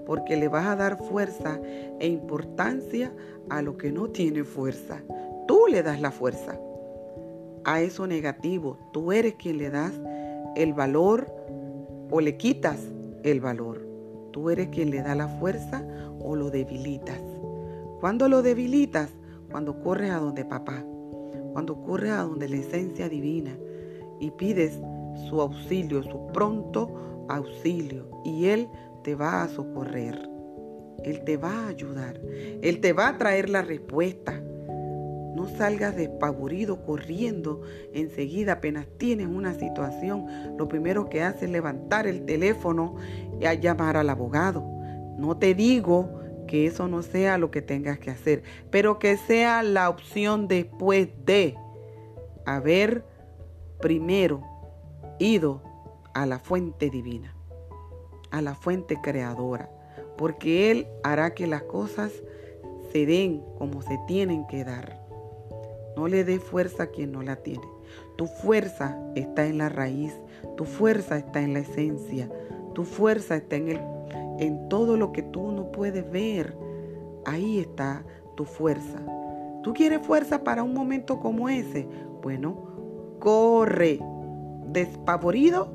porque 0.07 0.37
le 0.37 0.49
vas 0.49 0.67
a 0.67 0.77
dar 0.77 0.97
fuerza 0.97 1.61
e 1.99 2.07
importancia 2.07 3.13
a 3.51 3.61
lo 3.61 3.77
que 3.77 3.91
no 3.91 4.09
tiene 4.09 4.45
fuerza. 4.45 5.03
Tú 5.47 5.67
le 5.69 5.83
das 5.83 6.01
la 6.01 6.11
fuerza 6.11 6.59
a 7.65 7.81
eso 7.81 8.07
negativo. 8.07 8.79
Tú 8.93 9.13
eres 9.13 9.35
quien 9.35 9.59
le 9.59 9.71
das 9.71 9.93
el 10.55 10.73
valor 10.73 11.27
o 12.11 12.21
le 12.21 12.37
quitas 12.37 12.81
el 13.25 13.41
valor. 13.41 13.85
Tú 14.33 14.51
eres 14.51 14.69
quien 14.69 14.91
le 14.91 15.03
da 15.03 15.15
la 15.15 15.29
fuerza 15.29 15.85
o 16.21 16.37
lo 16.37 16.51
debilitas. 16.51 17.21
Cuando 18.01 18.29
lo 18.29 18.43
debilitas, 18.43 19.11
cuando 19.51 19.81
corres 19.81 20.11
a 20.11 20.19
donde 20.19 20.45
papá, 20.45 20.85
cuando 21.53 21.83
corres 21.83 22.13
a 22.13 22.23
donde 22.23 22.49
la 22.49 22.57
esencia 22.57 23.09
divina 23.09 23.57
y 24.21 24.31
pides 24.31 24.79
su 25.29 25.41
auxilio, 25.41 26.03
su 26.03 26.27
pronto 26.33 27.27
auxilio, 27.29 28.09
y 28.25 28.47
Él 28.47 28.69
te 29.07 29.15
va 29.15 29.45
a 29.45 29.49
socorrer. 29.49 30.29
Él 31.05 31.23
te 31.23 31.37
va 31.37 31.53
a 31.53 31.69
ayudar. 31.69 32.21
Él 32.61 32.81
te 32.81 32.93
va 32.93 33.07
a 33.07 33.19
traer 33.19 33.49
la 33.49 33.63
respuesta. 33.63 34.33
No 34.33 35.47
salgas 35.47 35.95
despavorido 35.95 36.85
corriendo 36.85 37.63
enseguida 37.95 38.55
apenas 38.55 38.89
tienes 38.99 39.29
una 39.29 39.55
situación. 39.55 40.27
Lo 40.59 40.67
primero 40.67 41.09
que 41.09 41.23
haces 41.23 41.45
es 41.45 41.51
levantar 41.51 42.09
el 42.09 42.25
teléfono 42.25 42.97
y 43.41 43.45
a 43.45 43.55
llamar 43.55 43.97
al 43.97 44.11
abogado. 44.11 44.69
No 45.17 45.37
te 45.37 45.55
digo 45.55 46.11
que 46.49 46.67
eso 46.67 46.89
no 46.89 47.03
sea 47.03 47.39
lo 47.39 47.53
que 47.53 47.63
tengas 47.63 48.01
que 48.01 48.11
hacer, 48.11 48.43
pero 48.71 48.99
que 48.99 49.17
sea 49.19 49.63
la 49.63 49.89
opción 49.89 50.49
después 50.49 51.11
de 51.25 51.55
haber 52.45 53.05
primero 53.81 54.43
ido 55.21 55.63
a 56.13 56.27
la 56.27 56.41
fuente 56.41 56.91
divina 56.91 57.36
a 58.37 58.43
la 58.43 58.55
fuente 58.55 59.00
creadora, 59.02 59.71
porque 60.19 60.71
Él 60.71 60.87
hará 61.02 61.33
que 61.35 61.47
las 61.47 61.62
cosas 61.62 62.12
se 62.93 63.07
den 63.07 63.43
como 63.59 63.81
se 63.81 63.99
tienen 64.07 64.47
que 64.47 64.62
dar. 64.62 65.00
No 65.97 66.07
le 66.07 66.23
dé 66.23 66.38
fuerza 66.38 66.85
a 66.85 66.87
quien 66.88 67.12
no 67.12 67.23
la 67.23 67.37
tiene. 67.37 67.66
Tu 68.16 68.26
fuerza 68.26 68.99
está 69.14 69.47
en 69.47 69.57
la 69.57 69.71
raíz, 69.71 70.12
tu 70.57 70.66
fuerza 70.66 71.16
está 71.16 71.40
en 71.40 71.55
la 71.55 71.61
esencia, 71.61 72.31
tu 72.75 72.85
fuerza 72.85 73.37
está 73.37 73.57
en, 73.57 73.69
el, 73.71 73.81
en 74.38 74.69
todo 74.69 74.99
lo 74.99 75.12
que 75.12 75.23
tú 75.23 75.52
no 75.52 75.73
puedes 75.73 76.11
ver. 76.11 76.55
Ahí 77.25 77.61
está 77.61 78.05
tu 78.37 78.45
fuerza. 78.45 79.00
¿Tú 79.62 79.73
quieres 79.73 80.07
fuerza 80.07 80.45
para 80.45 80.62
un 80.62 80.75
momento 80.75 81.21
como 81.21 81.49
ese? 81.49 81.88
Bueno, 82.23 83.16
corre, 83.19 83.99
despavorido, 84.69 85.73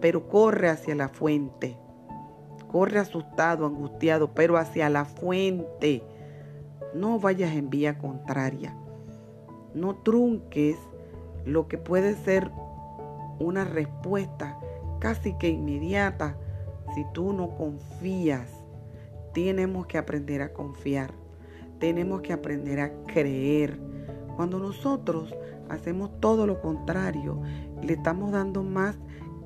pero 0.00 0.26
corre 0.28 0.70
hacia 0.70 0.94
la 0.94 1.10
fuente. 1.10 1.76
Corre 2.72 2.98
asustado, 2.98 3.66
angustiado, 3.66 4.32
pero 4.32 4.56
hacia 4.56 4.88
la 4.88 5.04
fuente. 5.04 6.02
No 6.94 7.20
vayas 7.20 7.54
en 7.54 7.68
vía 7.70 7.98
contraria. 7.98 8.74
No 9.74 9.96
trunques 9.96 10.76
lo 11.44 11.68
que 11.68 11.78
puede 11.78 12.14
ser 12.16 12.50
una 13.38 13.64
respuesta 13.64 14.58
casi 15.00 15.34
que 15.34 15.48
inmediata 15.48 16.36
si 16.94 17.04
tú 17.12 17.32
no 17.32 17.54
confías. 17.56 18.48
Tenemos 19.34 19.86
que 19.86 19.98
aprender 19.98 20.42
a 20.42 20.52
confiar. 20.52 21.12
Tenemos 21.78 22.22
que 22.22 22.32
aprender 22.32 22.80
a 22.80 22.92
creer. 23.06 23.78
Cuando 24.36 24.58
nosotros 24.58 25.34
hacemos 25.68 26.10
todo 26.20 26.46
lo 26.46 26.60
contrario, 26.60 27.40
le 27.82 27.94
estamos 27.94 28.32
dando 28.32 28.62
más 28.62 28.96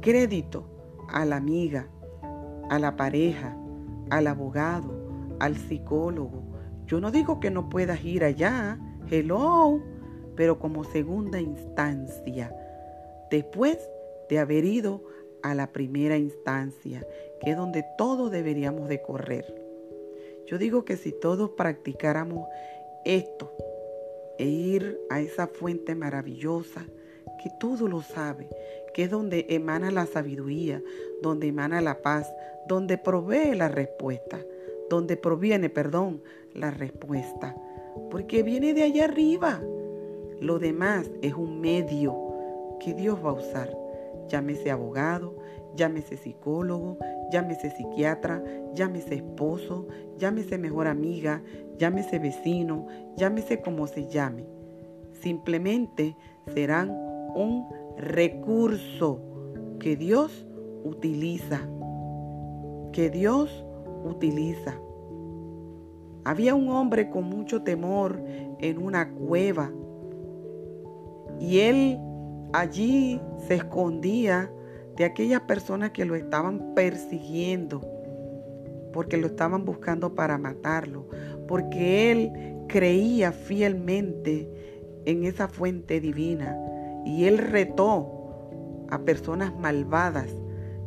crédito 0.00 0.66
a 1.08 1.24
la 1.24 1.36
amiga, 1.36 1.88
a 2.70 2.78
la 2.78 2.96
pareja, 2.96 3.56
al 4.10 4.26
abogado, 4.26 4.90
al 5.38 5.56
psicólogo. 5.56 6.42
Yo 6.86 7.00
no 7.00 7.10
digo 7.10 7.40
que 7.40 7.50
no 7.50 7.68
puedas 7.68 8.04
ir 8.04 8.24
allá, 8.24 8.78
hello, 9.10 9.80
pero 10.36 10.58
como 10.58 10.84
segunda 10.84 11.40
instancia, 11.40 12.54
después 13.30 13.78
de 14.28 14.38
haber 14.38 14.64
ido 14.64 15.02
a 15.42 15.54
la 15.54 15.72
primera 15.72 16.16
instancia, 16.16 17.06
que 17.40 17.50
es 17.50 17.56
donde 17.56 17.84
todos 17.96 18.30
deberíamos 18.30 18.88
de 18.88 19.02
correr. 19.02 19.44
Yo 20.46 20.58
digo 20.58 20.84
que 20.84 20.96
si 20.96 21.12
todos 21.12 21.50
practicáramos 21.50 22.46
esto 23.04 23.52
e 24.38 24.46
ir 24.46 25.00
a 25.10 25.20
esa 25.20 25.46
fuente 25.46 25.94
maravillosa, 25.94 26.84
que 27.42 27.50
todo 27.58 27.88
lo 27.88 28.02
sabe, 28.02 28.48
que 28.96 29.02
es 29.02 29.10
donde 29.10 29.44
emana 29.50 29.90
la 29.90 30.06
sabiduría, 30.06 30.82
donde 31.20 31.48
emana 31.48 31.82
la 31.82 32.00
paz, 32.00 32.32
donde 32.66 32.96
provee 32.96 33.54
la 33.54 33.68
respuesta, 33.68 34.40
donde 34.88 35.18
proviene, 35.18 35.68
perdón, 35.68 36.22
la 36.54 36.70
respuesta, 36.70 37.54
porque 38.10 38.42
viene 38.42 38.72
de 38.72 38.84
allá 38.84 39.04
arriba. 39.04 39.60
Lo 40.40 40.58
demás 40.58 41.10
es 41.20 41.34
un 41.34 41.60
medio 41.60 42.16
que 42.80 42.94
Dios 42.94 43.22
va 43.22 43.28
a 43.28 43.34
usar. 43.34 43.70
Llámese 44.28 44.70
abogado, 44.70 45.36
llámese 45.74 46.16
psicólogo, 46.16 46.96
llámese 47.30 47.68
psiquiatra, 47.72 48.42
llámese 48.72 49.16
esposo, 49.16 49.88
llámese 50.16 50.56
mejor 50.56 50.86
amiga, 50.86 51.42
llámese 51.76 52.18
vecino, 52.18 52.86
llámese 53.14 53.60
como 53.60 53.88
se 53.88 54.06
llame. 54.06 54.46
Simplemente 55.20 56.16
serán 56.54 56.88
un 56.88 57.85
recurso 57.96 59.20
que 59.78 59.96
Dios 59.96 60.46
utiliza. 60.84 61.60
Que 62.92 63.10
Dios 63.10 63.64
utiliza. 64.04 64.74
Había 66.24 66.54
un 66.54 66.68
hombre 66.70 67.10
con 67.10 67.24
mucho 67.24 67.62
temor 67.62 68.20
en 68.58 68.82
una 68.82 69.10
cueva 69.12 69.70
y 71.38 71.58
él 71.60 71.98
allí 72.52 73.20
se 73.46 73.54
escondía 73.54 74.50
de 74.96 75.04
aquellas 75.04 75.42
personas 75.42 75.90
que 75.90 76.04
lo 76.04 76.14
estaban 76.14 76.74
persiguiendo, 76.74 77.82
porque 78.92 79.18
lo 79.18 79.26
estaban 79.26 79.64
buscando 79.64 80.14
para 80.14 80.38
matarlo, 80.38 81.06
porque 81.46 82.10
él 82.10 82.32
creía 82.66 83.30
fielmente 83.30 84.50
en 85.04 85.24
esa 85.24 85.48
fuente 85.48 86.00
divina 86.00 86.58
y 87.06 87.24
él 87.24 87.38
retó 87.38 88.50
a 88.90 88.98
personas 88.98 89.56
malvadas 89.56 90.28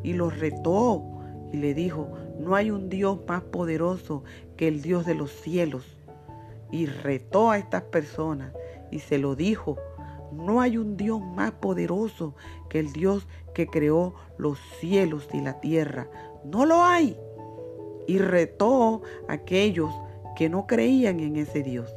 y 0.03 0.13
los 0.13 0.37
retó 0.39 1.03
y 1.51 1.57
le 1.57 1.73
dijo, 1.73 2.07
no 2.39 2.55
hay 2.55 2.69
un 2.69 2.89
Dios 2.89 3.19
más 3.27 3.41
poderoso 3.41 4.23
que 4.55 4.67
el 4.67 4.83
Dios 4.83 5.07
de 5.07 5.15
los 5.15 5.31
cielos. 5.31 5.97
Y 6.71 6.85
retó 6.85 7.49
a 7.49 7.57
estas 7.57 7.81
personas 7.81 8.53
y 8.91 8.99
se 8.99 9.17
lo 9.17 9.35
dijo 9.35 9.77
no 10.31 10.61
hay 10.61 10.77
un 10.77 10.97
Dios 10.97 11.21
más 11.21 11.51
poderoso 11.51 12.35
que 12.69 12.79
el 12.79 12.93
Dios 12.93 13.27
que 13.53 13.67
creó 13.67 14.13
los 14.37 14.59
cielos 14.79 15.27
y 15.33 15.41
la 15.41 15.59
tierra. 15.59 16.07
No 16.43 16.65
lo 16.65 16.83
hay. 16.83 17.17
Y 18.07 18.19
retó 18.19 19.01
a 19.27 19.33
aquellos 19.33 19.93
que 20.35 20.49
no 20.49 20.67
creían 20.67 21.19
en 21.19 21.35
ese 21.35 21.63
Dios, 21.63 21.93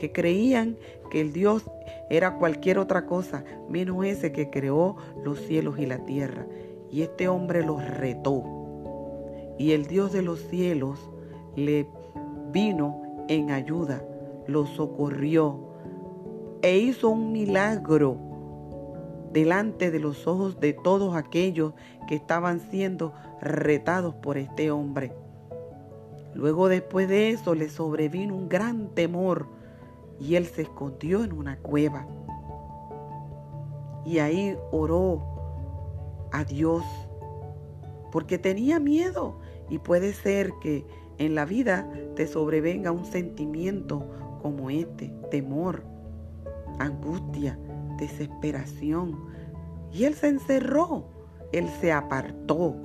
que 0.00 0.12
creían 0.12 0.78
que 1.10 1.20
el 1.20 1.34
Dios 1.34 1.70
era 2.08 2.38
cualquier 2.38 2.78
otra 2.78 3.04
cosa, 3.04 3.44
menos 3.68 4.02
ese 4.06 4.32
que 4.32 4.48
creó 4.48 4.96
los 5.22 5.38
cielos 5.40 5.78
y 5.78 5.84
la 5.84 6.06
tierra. 6.06 6.46
Y 6.90 7.02
este 7.02 7.28
hombre 7.28 7.62
los 7.62 7.86
retó. 7.86 8.42
Y 9.58 9.72
el 9.72 9.84
Dios 9.84 10.10
de 10.12 10.22
los 10.22 10.40
cielos 10.40 10.98
le 11.54 11.86
vino 12.50 13.02
en 13.28 13.50
ayuda, 13.50 14.02
lo 14.46 14.66
socorrió, 14.66 15.68
e 16.62 16.78
hizo 16.78 17.10
un 17.10 17.30
milagro 17.30 18.16
delante 19.34 19.90
de 19.90 20.00
los 20.00 20.26
ojos 20.26 20.60
de 20.60 20.72
todos 20.72 21.14
aquellos 21.14 21.74
que 22.08 22.14
estaban 22.14 22.60
siendo 22.70 23.12
retados 23.42 24.14
por 24.14 24.38
este 24.38 24.70
hombre. 24.70 25.12
Luego 26.32 26.70
después 26.70 27.06
de 27.06 27.30
eso 27.30 27.54
le 27.54 27.68
sobrevino 27.68 28.34
un 28.34 28.48
gran 28.48 28.88
temor 28.94 29.59
y 30.20 30.36
él 30.36 30.46
se 30.46 30.62
escondió 30.62 31.24
en 31.24 31.32
una 31.32 31.56
cueva. 31.58 32.06
Y 34.04 34.18
ahí 34.18 34.56
oró 34.70 35.22
a 36.32 36.44
Dios 36.44 36.84
porque 38.12 38.38
tenía 38.38 38.78
miedo 38.78 39.38
y 39.68 39.78
puede 39.78 40.12
ser 40.12 40.52
que 40.60 40.86
en 41.18 41.34
la 41.34 41.44
vida 41.44 41.90
te 42.16 42.26
sobrevenga 42.26 42.92
un 42.92 43.04
sentimiento 43.04 44.04
como 44.42 44.70
este, 44.70 45.12
temor 45.30 45.84
angustia, 46.80 47.58
desesperación. 47.98 49.16
Y 49.92 50.04
él 50.04 50.14
se 50.14 50.28
encerró, 50.28 51.08
él 51.52 51.68
se 51.80 51.92
apartó. 51.92 52.76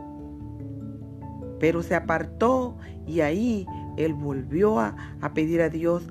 Pero 1.60 1.82
se 1.82 1.96
apartó 1.96 2.78
y 3.08 3.22
ahí 3.22 3.66
él 3.98 4.14
volvió 4.14 4.80
a, 4.80 4.96
pedir 5.34 5.62
a 5.62 5.70
Dios, 5.70 6.08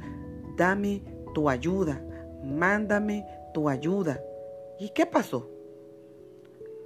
dame 0.56 1.02
tu 1.34 1.50
ayuda, 1.50 2.02
mándame 2.42 3.26
tu 3.52 3.68
ayuda. 3.68 4.22
¿Y 4.78 4.88
qué 4.90 5.04
pasó? 5.04 5.50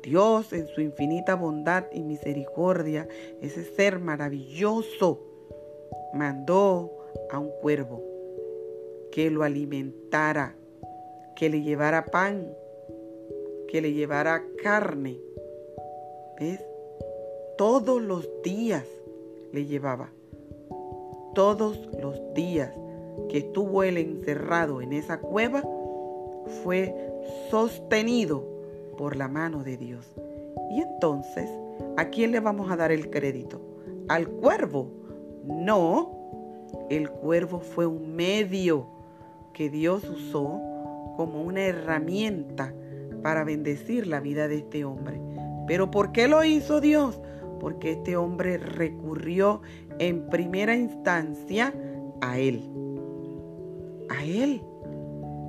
Dios 0.02 0.52
en 0.52 0.66
su 0.68 0.80
infinita 0.80 1.34
bondad 1.34 1.84
y 1.92 2.02
misericordia, 2.02 3.06
ese 3.40 3.64
ser 3.64 3.98
maravilloso, 4.00 5.20
mandó 6.14 6.90
a 7.30 7.38
un 7.38 7.50
cuervo 7.60 8.02
que 9.12 9.30
lo 9.30 9.42
alimentara 9.42 10.54
que 11.38 11.48
le 11.48 11.62
llevara 11.62 12.04
pan, 12.04 12.52
que 13.68 13.80
le 13.80 13.92
llevara 13.92 14.42
carne. 14.60 15.20
¿Ves? 16.40 16.60
Todos 17.56 18.02
los 18.02 18.28
días 18.42 18.84
le 19.52 19.64
llevaba. 19.64 20.10
Todos 21.36 21.78
los 22.02 22.20
días 22.34 22.76
que 23.28 23.38
estuvo 23.38 23.82
él 23.82 23.98
encerrado 23.98 24.80
en 24.80 24.92
esa 24.92 25.18
cueva, 25.18 25.62
fue 26.62 26.94
sostenido 27.50 28.44
por 28.96 29.16
la 29.16 29.28
mano 29.28 29.62
de 29.62 29.76
Dios. 29.76 30.06
Y 30.70 30.80
entonces, 30.80 31.48
¿a 31.96 32.06
quién 32.06 32.32
le 32.32 32.40
vamos 32.40 32.70
a 32.70 32.76
dar 32.76 32.92
el 32.92 33.10
crédito? 33.10 33.60
¿Al 34.08 34.28
cuervo? 34.28 34.90
No, 35.44 36.18
el 36.90 37.10
cuervo 37.10 37.60
fue 37.60 37.86
un 37.86 38.14
medio 38.14 38.86
que 39.52 39.70
Dios 39.70 40.04
usó 40.08 40.60
como 41.16 41.42
una 41.42 41.62
herramienta 41.62 42.74
para 43.22 43.44
bendecir 43.44 44.06
la 44.06 44.20
vida 44.20 44.48
de 44.48 44.56
este 44.58 44.84
hombre. 44.84 45.20
Pero 45.66 45.90
¿por 45.90 46.12
qué 46.12 46.28
lo 46.28 46.44
hizo 46.44 46.80
Dios? 46.80 47.20
Porque 47.60 47.92
este 47.92 48.16
hombre 48.16 48.56
recurrió 48.58 49.62
en 49.98 50.28
primera 50.28 50.76
instancia 50.76 51.74
a 52.20 52.38
Él. 52.38 52.77
A 54.10 54.24
Él. 54.24 54.62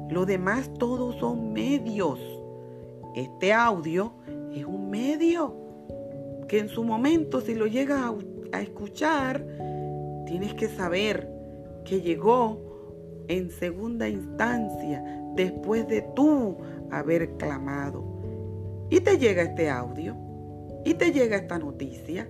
Lo 0.09 0.25
demás 0.25 0.71
todos 0.79 1.15
son 1.17 1.53
medios. 1.53 2.19
Este 3.15 3.53
audio 3.53 4.13
es 4.53 4.65
un 4.65 4.89
medio. 4.89 5.55
que 6.47 6.57
en 6.57 6.67
su 6.67 6.83
momento, 6.83 7.41
si 7.41 7.53
lo 7.53 7.67
llegas 7.67 8.11
a, 8.51 8.61
escuchar, 8.61 9.45
tienes 10.25 10.55
que 10.55 10.67
saber 10.67 11.29
que 11.85 12.01
llegó 12.01 13.25
en 13.27 13.51
segunda 13.51 14.09
instancia 14.09 15.03
después 15.35 15.87
de 15.87 16.01
tú 16.15 16.57
haber 16.89 17.37
clamado. 17.37 18.03
Y 18.89 19.01
te 19.01 19.19
llega 19.19 19.43
este 19.43 19.69
audio, 19.69 20.15
y 20.83 20.95
te 20.95 21.11
llega 21.11 21.37
esta 21.37 21.59
noticia, 21.59 22.29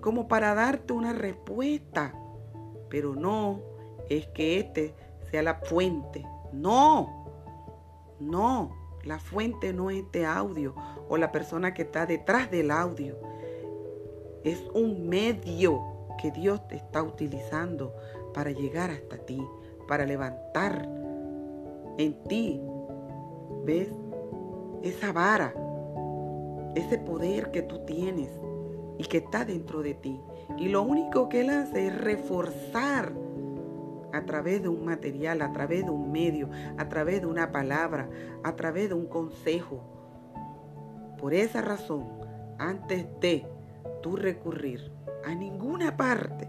como 0.00 0.28
para 0.28 0.54
darte 0.54 0.92
una 0.92 1.12
respuesta. 1.12 2.14
Pero 2.88 3.14
no 3.14 3.62
es 4.08 4.26
que 4.28 4.60
este 4.60 4.94
sea 5.30 5.42
la 5.42 5.54
fuente. 5.54 6.26
No, 6.52 7.24
no, 8.18 8.70
la 9.04 9.18
fuente 9.18 9.72
no 9.72 9.90
es 9.90 9.98
este 9.98 10.26
audio 10.26 10.74
o 11.08 11.16
la 11.16 11.32
persona 11.32 11.72
que 11.74 11.82
está 11.82 12.06
detrás 12.06 12.50
del 12.50 12.70
audio. 12.70 13.16
Es 14.44 14.62
un 14.74 15.08
medio 15.08 15.82
que 16.20 16.30
Dios 16.30 16.66
te 16.68 16.76
está 16.76 17.02
utilizando 17.02 17.94
para 18.34 18.50
llegar 18.50 18.90
hasta 18.90 19.16
ti, 19.18 19.42
para 19.88 20.04
levantar 20.04 20.88
en 21.98 22.22
ti, 22.24 22.60
¿ves? 23.64 23.88
Esa 24.82 25.12
vara, 25.12 25.54
ese 26.74 26.98
poder 26.98 27.50
que 27.50 27.62
tú 27.62 27.84
tienes 27.84 28.30
y 28.98 29.04
que 29.04 29.18
está 29.18 29.44
dentro 29.44 29.82
de 29.82 29.94
ti. 29.94 30.20
Y 30.58 30.68
lo 30.68 30.82
único 30.82 31.28
que 31.28 31.40
Él 31.40 31.50
hace 31.50 31.88
es 31.88 31.98
reforzar 32.00 33.12
a 34.20 34.26
través 34.26 34.62
de 34.62 34.68
un 34.68 34.84
material, 34.84 35.40
a 35.40 35.50
través 35.52 35.84
de 35.84 35.90
un 35.90 36.12
medio, 36.12 36.50
a 36.76 36.88
través 36.88 37.22
de 37.22 37.26
una 37.26 37.50
palabra, 37.50 38.08
a 38.44 38.54
través 38.54 38.90
de 38.90 38.94
un 38.94 39.06
consejo. 39.06 39.82
Por 41.18 41.32
esa 41.32 41.62
razón, 41.62 42.06
antes 42.58 43.06
de 43.20 43.46
tú 44.02 44.16
recurrir 44.16 44.92
a 45.24 45.34
ninguna 45.34 45.96
parte, 45.96 46.48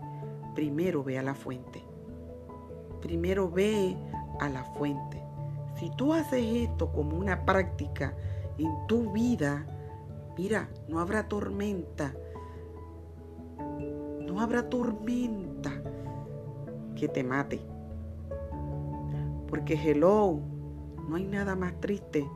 primero 0.53 1.03
ve 1.03 1.17
a 1.17 1.23
la 1.23 1.34
fuente. 1.34 1.81
Primero 3.01 3.49
ve 3.49 3.95
a 4.39 4.49
la 4.49 4.65
fuente. 4.65 5.23
Si 5.75 5.89
tú 5.95 6.13
haces 6.13 6.43
esto 6.43 6.91
como 6.91 7.17
una 7.17 7.45
práctica 7.45 8.13
en 8.57 8.88
tu 8.88 9.12
vida, 9.13 9.65
mira, 10.38 10.69
no 10.89 10.99
habrá 10.99 11.27
tormenta. 11.27 12.13
No 14.19 14.41
habrá 14.41 14.69
tormenta 14.69 15.50
que 17.01 17.07
te 17.07 17.23
mate. 17.23 17.59
Porque 19.49 19.73
hello, 19.73 20.39
no 21.09 21.15
hay 21.15 21.25
nada 21.25 21.55
más 21.55 21.73
triste 21.81 22.29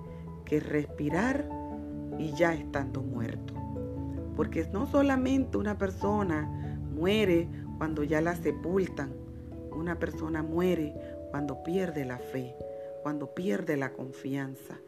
que 0.44 0.60
respirar 0.60 1.48
y 2.18 2.34
ya 2.34 2.56
estando 2.56 3.04
muerto. 3.04 3.54
Porque 4.36 4.68
no 4.74 4.88
solamente 4.88 5.60
una 5.60 5.78
persona 5.78 6.80
muere 6.96 7.48
cuando 7.78 8.04
ya 8.04 8.22
la 8.22 8.36
sepultan, 8.36 9.14
una 9.72 10.00
persona 10.00 10.42
muere 10.42 10.96
cuando 11.30 11.62
pierde 11.64 12.04
la 12.04 12.18
fe, 12.18 12.56
cuando 13.04 13.36
pierde 13.36 13.78
la 13.78 13.94
confianza, 13.94 14.80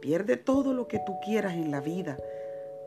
pierde 0.00 0.38
todo 0.38 0.72
lo 0.72 0.88
que 0.88 0.98
tú 1.06 1.12
quieras 1.24 1.54
en 1.54 1.70
la 1.70 1.80
vida, 1.80 2.16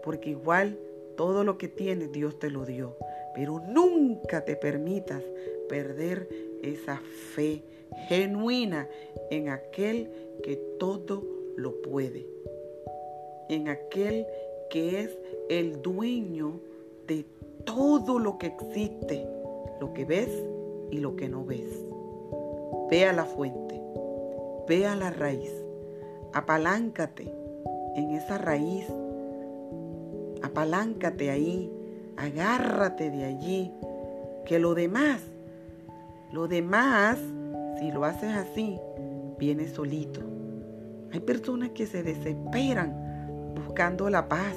porque 0.03 0.31
igual 0.31 0.77
todo 1.15 1.45
lo 1.45 1.57
que 1.57 1.69
tienes 1.69 2.11
Dios 2.11 2.37
te 2.37 2.49
lo 2.49 2.65
dio. 2.65 2.97
Pero 3.33 3.61
nunca 3.65 4.43
te 4.43 4.57
permitas 4.57 5.23
perder 5.67 6.29
esa 6.61 7.01
fe 7.33 7.63
genuina 8.07 8.87
en 9.29 9.49
aquel 9.49 10.09
que 10.43 10.55
todo 10.79 11.23
lo 11.55 11.81
puede, 11.81 12.25
en 13.49 13.69
aquel 13.69 14.25
que 14.69 15.01
es 15.01 15.17
el 15.49 15.81
dueño 15.81 16.59
de 17.07 17.25
todo 17.65 18.19
lo 18.19 18.37
que 18.37 18.47
existe, 18.47 19.27
lo 19.79 19.93
que 19.93 20.05
ves 20.05 20.29
y 20.91 20.97
lo 20.97 21.15
que 21.15 21.29
no 21.29 21.45
ves. 21.45 21.67
Ve 22.89 23.05
a 23.05 23.13
la 23.13 23.25
fuente, 23.25 23.79
ve 24.67 24.85
a 24.85 24.95
la 24.95 25.09
raíz, 25.11 25.53
apaláncate 26.33 27.31
en 27.95 28.11
esa 28.11 28.37
raíz, 28.37 28.85
apaláncate 30.41 31.29
ahí, 31.29 31.71
agárrate 32.17 33.09
de 33.11 33.23
allí, 33.25 33.71
que 34.45 34.59
lo 34.59 34.73
demás 34.73 35.21
lo 36.33 36.47
demás, 36.47 37.19
si 37.79 37.91
lo 37.91 38.05
haces 38.05 38.35
así, 38.35 38.79
viene 39.37 39.67
solito. 39.67 40.19
Hay 41.11 41.19
personas 41.19 41.69
que 41.69 41.85
se 41.85 42.01
desesperan 42.01 43.53
buscando 43.55 44.09
la 44.09 44.27
paz, 44.27 44.55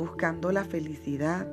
buscando 0.00 0.50
la 0.50 0.64
felicidad, 0.64 1.46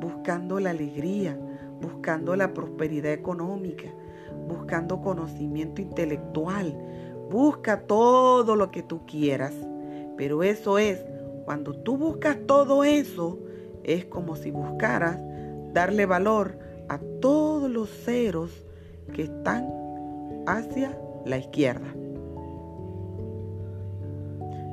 buscando 0.00 0.60
la 0.60 0.70
alegría, 0.70 1.36
buscando 1.82 2.36
la 2.36 2.54
prosperidad 2.54 3.12
económica, 3.12 3.88
buscando 4.46 5.00
conocimiento 5.00 5.82
intelectual. 5.82 6.72
Busca 7.28 7.80
todo 7.80 8.54
lo 8.54 8.70
que 8.70 8.84
tú 8.84 9.04
quieras. 9.04 9.54
Pero 10.16 10.44
eso 10.44 10.78
es, 10.78 11.04
cuando 11.44 11.74
tú 11.74 11.96
buscas 11.96 12.38
todo 12.46 12.84
eso, 12.84 13.36
es 13.82 14.04
como 14.04 14.36
si 14.36 14.52
buscaras 14.52 15.18
darle 15.72 16.06
valor 16.06 16.69
a 16.90 16.98
todos 17.20 17.70
los 17.70 17.88
ceros 17.88 18.50
que 19.14 19.22
están 19.22 19.64
hacia 20.48 20.98
la 21.24 21.38
izquierda. 21.38 21.86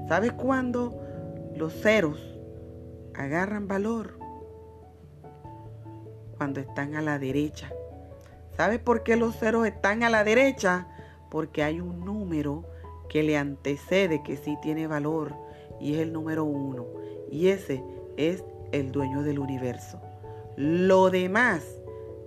¿Sabes 0.08 0.32
cuándo 0.32 1.00
los 1.56 1.74
ceros 1.74 2.20
agarran 3.14 3.68
valor? 3.68 4.18
Cuando 6.38 6.60
están 6.60 6.96
a 6.96 7.04
la 7.04 7.20
derecha. 7.20 7.72
¿Sabes 8.56 8.80
por 8.80 9.04
qué 9.04 9.16
los 9.16 9.36
ceros 9.36 9.68
están 9.68 10.02
a 10.02 10.10
la 10.10 10.24
derecha? 10.24 10.88
Porque 11.30 11.62
hay 11.62 11.80
un 11.80 12.04
número 12.04 12.64
que 13.10 13.22
le 13.22 13.38
antecede 13.38 14.24
que 14.24 14.38
sí 14.38 14.58
tiene 14.64 14.88
valor 14.88 15.36
y 15.80 15.94
es 15.94 16.00
el 16.00 16.14
número 16.14 16.46
uno. 16.46 16.88
Y 17.30 17.50
ese 17.50 17.84
es 18.16 18.44
el 18.72 18.92
dueño 18.92 19.22
del 19.22 19.38
universo. 19.38 20.02
Lo 20.56 21.12
demás 21.12 21.77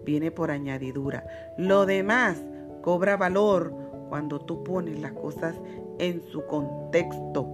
viene 0.04 0.30
por 0.30 0.50
añadidura. 0.50 1.24
Lo 1.56 1.86
demás 1.86 2.42
cobra 2.82 3.16
valor 3.16 3.74
cuando 4.08 4.40
tú 4.40 4.64
pones 4.64 4.98
las 5.00 5.12
cosas 5.12 5.54
en 5.98 6.22
su 6.30 6.44
contexto. 6.46 7.46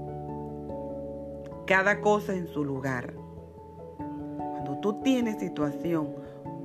Cada 1.67 2.01
cosa 2.01 2.35
en 2.35 2.47
su 2.49 2.65
lugar. 2.65 3.13
Cuando 4.39 4.79
tú 4.81 5.01
tienes 5.03 5.39
situación, 5.39 6.15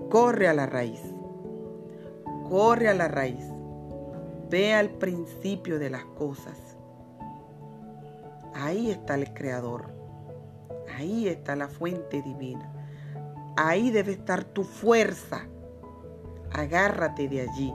corre 0.10 0.48
a 0.48 0.54
la 0.54 0.66
raíz. 0.66 1.02
Corre 2.50 2.90
a 2.90 2.94
la 2.94 3.08
raíz. 3.08 3.46
Ve 4.50 4.74
al 4.74 4.90
principio 4.90 5.80
de 5.80 5.90
las 5.90 6.06
cosas. 6.06 6.78
Ahí 8.54 8.92
está 8.92 9.16
el 9.16 9.34
creador. 9.34 9.86
Ahí 10.96 11.28
está 11.28 11.56
la 11.56 11.68
fuente 11.68 12.22
divina. 12.22 12.72
Ahí 13.58 13.92
debe 13.92 14.12
estar 14.12 14.44
tu 14.44 14.64
fuerza 14.64 15.48
agárrate 16.54 17.28
de 17.28 17.42
allí. 17.42 17.74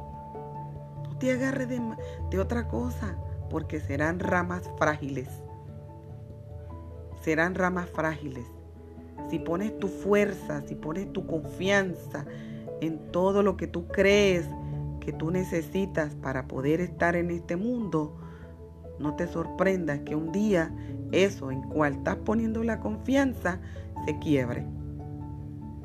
No 1.05 1.17
te 1.19 1.33
agarres 1.33 1.69
de, 1.69 2.39
otra 2.39 2.69
cosa, 2.69 3.17
porque 3.51 3.81
serán 3.81 4.21
ramas 4.21 4.71
frágiles. 4.79 5.29
Serán 7.23 7.55
ramas 7.55 7.89
frágiles. 7.91 8.47
Si 9.31 9.39
pones 9.39 9.79
tu 9.79 9.89
fuerza, 9.89 10.63
si 10.67 10.75
pones 10.75 11.13
tu 11.13 11.27
confianza 11.27 12.25
en 12.81 13.11
todo 13.11 13.43
lo 13.43 13.57
que 13.57 13.67
tú 13.67 13.89
crees 13.89 14.47
que 15.01 15.13
tú 15.13 15.31
necesitas 15.31 16.15
para 16.17 16.47
poder 16.47 16.81
estar 16.81 17.17
en 17.17 17.31
este 17.31 17.57
mundo, 17.57 18.17
no 18.99 19.15
te 19.15 19.27
sorprendas 19.27 20.01
que 20.01 20.15
un 20.15 20.33
día 20.33 20.75
eso 21.13 21.51
en 21.51 21.63
cual 21.63 21.95
estás 21.95 22.17
poniendo 22.17 22.63
la 22.63 22.81
confianza 22.81 23.61
se 24.05 24.19
quiebre. 24.19 24.67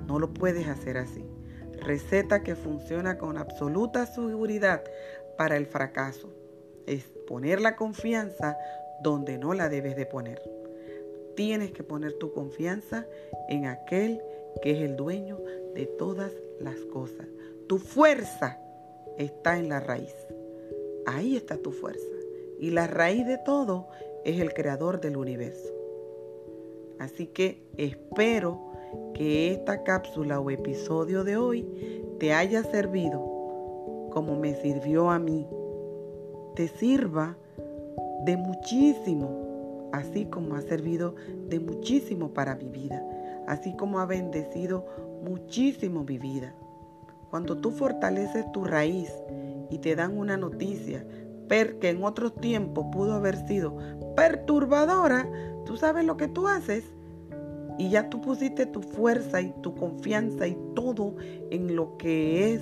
No 0.08 0.20
lo 0.20 0.34
puedes 0.34 0.68
hacer 0.68 0.98
así 0.98 1.31
receta 1.82 2.44
que 2.44 2.56
funciona 2.56 3.18
con 3.18 3.38
absoluta 3.38 4.06
seguridad 4.06 4.84
para 5.38 5.58
el 5.58 5.66
fracaso. 5.66 6.30
Es 6.86 7.04
poner 7.28 7.62
la 7.62 7.76
confianza 7.76 8.58
donde 9.02 9.38
no 9.38 9.54
la 9.54 9.70
debes 9.70 9.96
de 9.96 10.06
poner. 10.06 10.42
Tienes 11.36 11.72
que 11.72 11.84
poner 11.84 12.14
tu 12.14 12.32
confianza 12.32 13.06
en 13.50 13.66
aquel 13.66 14.22
que 14.62 14.72
es 14.72 14.82
el 14.82 14.96
dueño 14.96 15.40
de 15.74 15.86
todas 15.86 16.32
las 16.60 16.78
cosas. 16.94 17.28
Tu 17.68 17.78
fuerza 17.78 18.60
está 19.18 19.58
en 19.58 19.70
la 19.70 19.80
raíz. 19.80 20.16
Ahí 21.06 21.36
está 21.36 21.58
tu 21.58 21.72
fuerza. 21.72 22.06
Y 22.60 22.72
la 22.72 22.88
raíz 22.88 23.26
de 23.26 23.38
todo 23.38 23.88
es 24.24 24.40
el 24.40 24.54
creador 24.54 25.02
del 25.02 25.18
universo. 25.18 25.74
Así 27.00 27.28
que 27.28 27.64
espero 27.78 28.71
que 29.14 29.52
esta 29.52 29.84
cápsula 29.84 30.40
o 30.40 30.50
episodio 30.50 31.24
de 31.24 31.38
hoy 31.38 31.68
te 32.20 32.34
haya 32.34 32.64
servido 32.64 33.20
como 34.12 34.36
me 34.36 34.56
sirvió 34.56 35.10
a 35.10 35.20
mí. 35.20 35.48
Te 36.56 36.68
sirva 36.68 37.38
de 38.26 38.38
muchísimo, 38.38 39.90
así 39.94 40.26
como 40.26 40.56
ha 40.56 40.62
servido 40.62 41.16
de 41.48 41.60
muchísimo 41.60 42.34
para 42.34 42.56
mi 42.56 42.70
vida. 42.70 43.04
así 43.48 43.76
como 43.76 44.00
ha 44.00 44.06
bendecido 44.06 44.86
muchísimo 45.24 46.04
mi 46.04 46.18
vida. 46.18 46.54
Cuando 47.30 47.58
tú 47.58 47.72
fortaleces 47.72 48.50
tu 48.52 48.64
raíz 48.64 49.12
y 49.70 49.80
te 49.80 49.96
dan 49.96 50.18
una 50.18 50.38
noticia 50.38 51.06
que 51.52 51.90
en 51.90 52.02
otros 52.02 52.34
tiempos 52.36 52.86
pudo 52.94 53.14
haber 53.14 53.36
sido 53.46 53.76
perturbadora, 54.16 55.30
tú 55.66 55.76
sabes 55.76 56.06
lo 56.06 56.16
que 56.16 56.30
tú 56.30 56.48
haces 56.48 56.86
y 57.82 57.90
ya 57.90 58.12
tú 58.12 58.22
pusiste 58.22 58.68
tu 58.68 58.84
fuerza 58.84 59.42
y 59.42 59.52
tu 59.64 59.74
confianza 59.74 60.46
y 60.46 60.56
todo 60.76 61.16
en 61.50 61.76
lo 61.76 61.98
que 61.98 62.54
es, 62.54 62.62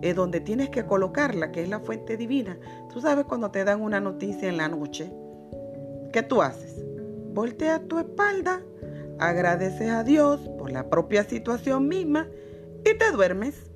es 0.00 0.14
donde 0.14 0.38
tienes 0.38 0.70
que 0.70 0.86
colocarla, 0.86 1.50
que 1.50 1.64
es 1.64 1.68
la 1.68 1.80
fuente 1.80 2.16
divina. 2.16 2.56
Tú 2.92 3.00
sabes 3.00 3.24
cuando 3.24 3.50
te 3.50 3.64
dan 3.64 3.82
una 3.82 3.98
noticia 3.98 4.48
en 4.48 4.58
la 4.58 4.68
noche, 4.68 5.12
¿qué 6.12 6.22
tú 6.22 6.40
haces? 6.40 6.84
Volteas 7.32 7.80
tu 7.88 7.98
espalda, 7.98 8.62
agradeces 9.18 9.90
a 9.90 10.04
Dios 10.04 10.38
por 10.56 10.70
la 10.70 10.88
propia 10.88 11.24
situación 11.24 11.88
misma 11.88 12.28
y 12.84 12.96
te 12.96 13.10
duermes. 13.10 13.72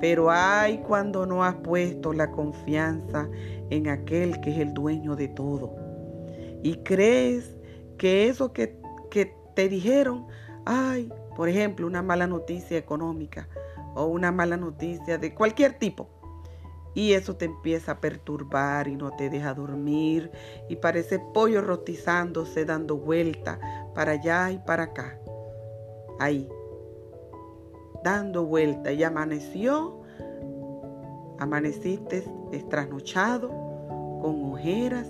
Pero 0.00 0.30
ay 0.30 0.78
cuando 0.86 1.26
no 1.26 1.44
has 1.44 1.56
puesto 1.56 2.14
la 2.14 2.30
confianza 2.30 3.28
en 3.68 3.88
aquel 3.88 4.40
que 4.40 4.52
es 4.52 4.58
el 4.58 4.72
dueño 4.72 5.16
de 5.16 5.28
todo. 5.28 5.76
Y 6.62 6.76
crees 6.76 7.54
que 7.98 8.28
eso 8.28 8.54
que, 8.54 8.78
que 9.10 9.36
te 9.56 9.68
dijeron, 9.70 10.26
ay, 10.66 11.10
por 11.34 11.48
ejemplo, 11.48 11.86
una 11.86 12.02
mala 12.02 12.26
noticia 12.28 12.76
económica 12.76 13.48
o 13.94 14.04
una 14.04 14.30
mala 14.30 14.56
noticia 14.56 15.18
de 15.18 15.34
cualquier 15.34 15.78
tipo. 15.78 16.08
Y 16.94 17.14
eso 17.14 17.36
te 17.36 17.46
empieza 17.46 17.92
a 17.92 18.00
perturbar 18.00 18.86
y 18.86 18.96
no 18.96 19.10
te 19.16 19.28
deja 19.28 19.54
dormir 19.54 20.30
y 20.68 20.76
parece 20.76 21.18
pollo 21.18 21.60
rotizándose, 21.62 22.64
dando 22.64 22.96
vuelta 22.96 23.58
para 23.94 24.12
allá 24.12 24.50
y 24.50 24.58
para 24.58 24.84
acá. 24.84 25.18
Ahí, 26.18 26.48
dando 28.04 28.44
vuelta 28.44 28.92
y 28.92 29.02
amaneció, 29.02 30.00
amaneciste 31.38 32.24
estrasnochado, 32.52 33.48
con 34.20 34.52
ojeras, 34.52 35.06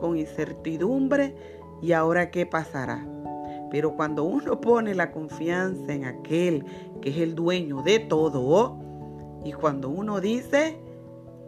con 0.00 0.16
incertidumbre 0.16 1.36
y 1.80 1.92
ahora 1.92 2.30
qué 2.30 2.46
pasará. 2.46 3.04
Pero 3.70 3.94
cuando 3.96 4.24
uno 4.24 4.60
pone 4.60 4.94
la 4.94 5.10
confianza 5.12 5.92
en 5.92 6.04
aquel 6.04 6.64
que 7.00 7.10
es 7.10 7.18
el 7.18 7.34
dueño 7.34 7.82
de 7.82 7.98
todo, 8.00 8.78
y 9.44 9.52
cuando 9.52 9.88
uno 9.88 10.20
dice, 10.20 10.78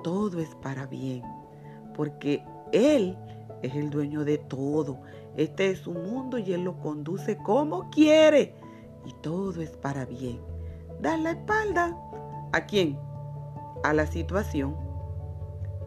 todo 0.03 0.41
es 0.41 0.55
para 0.57 0.87
bien, 0.87 1.23
porque 1.95 2.45
Él 2.73 3.17
es 3.63 3.75
el 3.75 3.91
dueño 3.91 4.25
de 4.25 4.39
todo. 4.39 5.01
Este 5.37 5.71
es 5.71 5.81
su 5.81 5.93
mundo 5.93 6.39
y 6.39 6.53
Él 6.53 6.65
lo 6.65 6.79
conduce 6.79 7.37
como 7.39 7.91
quiere. 7.91 8.55
Y 9.07 9.13
todo 9.23 9.63
es 9.63 9.71
para 9.71 10.05
bien 10.05 10.51
das 11.01 11.21
la 11.21 11.31
espalda. 11.31 11.97
¿A 12.53 12.67
quién? 12.67 12.99
A 13.83 13.93
la 13.93 14.07
situación. 14.07 14.77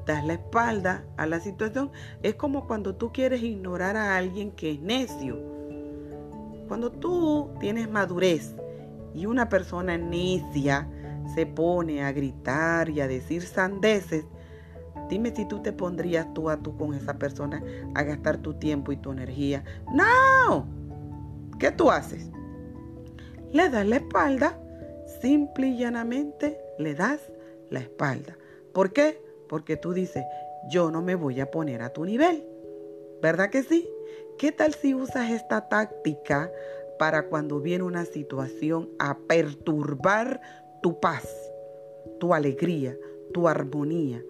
Das 0.06 0.26
la 0.26 0.34
espalda 0.34 1.06
a 1.18 1.26
la 1.26 1.40
situación. 1.40 1.92
Es 2.24 2.36
como 2.36 2.68
cuando 2.68 2.96
tú 2.96 3.12
quieres 3.14 3.42
ignorar 3.42 3.96
a 3.96 4.18
alguien 4.18 4.52
que 4.52 4.72
es 4.72 4.80
necio. 4.82 5.53
Cuando 6.74 6.92
tú 6.92 7.52
tienes 7.60 7.88
madurez 7.88 8.56
y 9.14 9.28
una 9.28 9.48
persona 9.48 9.96
necia 9.96 10.90
se 11.36 11.46
pone 11.46 12.04
a 12.04 12.12
gritar 12.12 12.90
y 12.90 13.00
a 13.00 13.08
decir 13.08 13.44
sandeces, 13.44 14.26
dime 15.08 15.36
si 15.36 15.48
tú 15.48 15.62
te 15.62 15.72
pondrías 15.72 16.34
tú 16.34 16.50
a 16.50 16.58
tú 16.58 16.76
con 16.76 16.96
esa 16.96 17.20
persona 17.20 17.64
a 17.94 18.02
gastar 18.02 18.40
tu 18.40 18.56
tiempo 18.56 18.92
y 18.92 18.98
tu 18.98 19.12
energía. 19.12 19.64
No. 19.94 20.66
¿Qué 21.60 21.70
tú 21.70 21.92
haces? 21.92 22.32
Le 23.52 23.70
das 23.70 23.86
la 23.86 23.98
espalda 23.98 24.60
simple 25.22 25.68
y 25.68 25.78
llanamente 25.78 26.58
le 26.80 26.96
das 26.96 27.20
la 27.70 27.82
espalda. 27.82 28.36
¿Por 28.74 28.94
qué? 28.94 29.24
Porque 29.48 29.78
tú 29.78 29.94
dices, 29.94 30.26
yo 30.72 30.90
no 30.90 31.04
me 31.04 31.14
voy 31.14 31.40
a 31.40 31.52
poner 31.52 31.84
a 31.84 31.94
tu 31.94 32.04
nivel. 32.04 32.44
¿Verdad 33.22 33.52
que 33.52 33.62
sí? 33.62 33.88
¿Qué 34.38 34.52
tal 34.52 34.74
si 34.74 34.94
usas 34.94 35.32
esta 35.32 35.70
táctica 35.70 36.52
para 37.00 37.28
cuando 37.28 37.62
viene 37.62 37.84
una 37.84 38.06
situación 38.06 38.90
a 39.00 39.18
perturbar 39.18 40.42
tu 40.82 41.00
paz, 41.00 41.28
tu 42.20 42.34
alegría, 42.34 42.98
tu 43.34 43.48
armonía? 43.48 44.24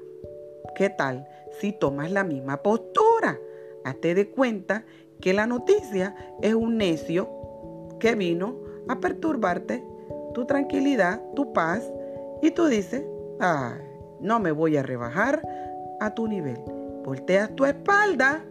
¿Qué 0.75 0.89
tal 0.89 1.27
si 1.59 1.71
tomas 1.71 2.11
la 2.11 2.23
misma 2.23 2.61
postura? 2.61 3.39
Hazte 3.83 4.13
de 4.13 4.29
cuenta 4.29 4.85
que 5.21 5.33
la 5.33 5.47
noticia 5.47 6.15
es 6.41 6.53
un 6.53 6.77
necio 6.77 7.29
que 7.99 8.15
vino 8.15 8.59
a 8.87 8.99
perturbarte 8.99 9.83
tu 10.33 10.45
tranquilidad, 10.45 11.21
tu 11.35 11.53
paz, 11.53 11.89
y 12.41 12.51
tú 12.51 12.65
dices, 12.65 13.05
ah, 13.39 13.77
no 14.19 14.39
me 14.39 14.51
voy 14.51 14.75
a 14.77 14.83
rebajar 14.83 15.41
a 15.99 16.13
tu 16.13 16.27
nivel. 16.27 16.59
Volteas 17.05 17.55
tu 17.55 17.65
espalda, 17.65 18.43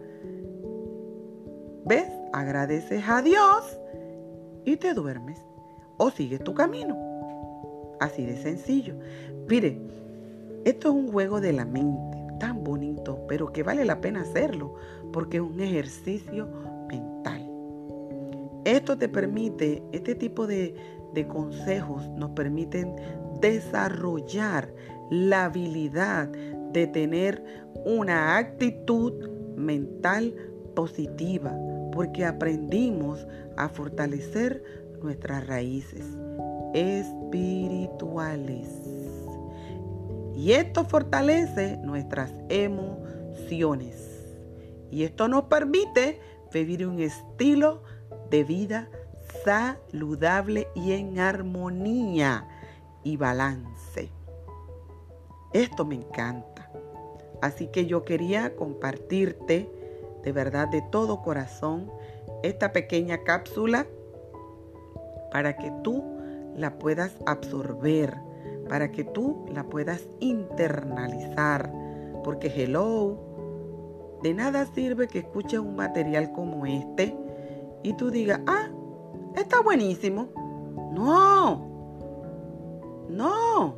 ¿ves? 1.85 2.07
Agradeces 2.31 3.03
a 3.07 3.21
Dios 3.21 3.79
y 4.65 4.77
te 4.77 4.93
duermes. 4.93 5.39
O 5.97 6.09
sigues 6.09 6.43
tu 6.43 6.53
camino. 6.53 6.97
Así 7.99 8.25
de 8.25 8.37
sencillo. 8.37 8.95
Mire, 9.47 9.79
esto 10.65 10.89
es 10.89 10.95
un 10.95 11.11
juego 11.11 11.41
de 11.41 11.53
la 11.53 11.65
mente, 11.65 12.17
tan 12.39 12.63
bonito, 12.63 13.19
pero 13.27 13.51
que 13.51 13.63
vale 13.63 13.85
la 13.85 14.01
pena 14.01 14.21
hacerlo, 14.21 14.75
porque 15.11 15.37
es 15.37 15.43
un 15.43 15.59
ejercicio 15.59 16.47
mental. 16.87 17.49
Esto 18.65 18.97
te 18.97 19.09
permite, 19.09 19.83
este 19.91 20.15
tipo 20.15 20.47
de, 20.47 20.73
de 21.13 21.27
consejos 21.27 22.07
nos 22.09 22.31
permiten 22.31 22.95
desarrollar 23.41 24.73
la 25.09 25.45
habilidad 25.45 26.29
de 26.71 26.87
tener 26.87 27.43
una 27.85 28.37
actitud 28.37 29.13
mental 29.55 30.33
positiva, 30.75 31.53
porque 31.93 32.25
aprendimos 32.25 33.25
a 33.55 33.69
fortalecer 33.69 34.63
nuestras 35.01 35.45
raíces 35.45 36.03
espirituales. 36.73 38.67
Y 40.35 40.53
esto 40.53 40.83
fortalece 40.85 41.77
nuestras 41.77 42.33
emociones. 42.49 44.09
Y 44.89 45.03
esto 45.03 45.27
nos 45.27 45.43
permite 45.43 46.19
vivir 46.51 46.87
un 46.87 46.99
estilo 46.99 47.83
de 48.31 48.43
vida 48.43 48.89
saludable 49.45 50.67
y 50.75 50.93
en 50.93 51.19
armonía 51.19 52.47
y 53.03 53.17
balance. 53.17 54.09
Esto 55.53 55.85
me 55.85 55.93
encanta. 55.95 56.71
Así 57.41 57.67
que 57.67 57.85
yo 57.85 58.03
quería 58.05 58.55
compartirte 58.55 59.69
de 60.23 60.31
verdad 60.31 60.67
de 60.69 60.81
todo 60.91 61.21
corazón 61.21 61.91
esta 62.43 62.73
pequeña 62.73 63.23
cápsula 63.23 63.85
para 65.31 65.55
que 65.57 65.71
tú 65.83 66.03
la 66.55 66.77
puedas 66.77 67.15
absorber, 67.25 68.15
para 68.69 68.91
que 68.91 69.03
tú 69.03 69.45
la 69.51 69.63
puedas 69.63 70.07
internalizar. 70.19 71.71
Porque 72.23 72.47
hello, 72.47 73.17
de 74.21 74.33
nada 74.33 74.65
sirve 74.67 75.07
que 75.07 75.19
escuches 75.19 75.59
un 75.59 75.75
material 75.75 76.31
como 76.31 76.65
este 76.65 77.17
y 77.83 77.93
tú 77.93 78.09
digas, 78.11 78.39
ah, 78.47 78.69
está 79.35 79.61
buenísimo. 79.61 80.29
No, 80.93 81.67
no. 83.09 83.75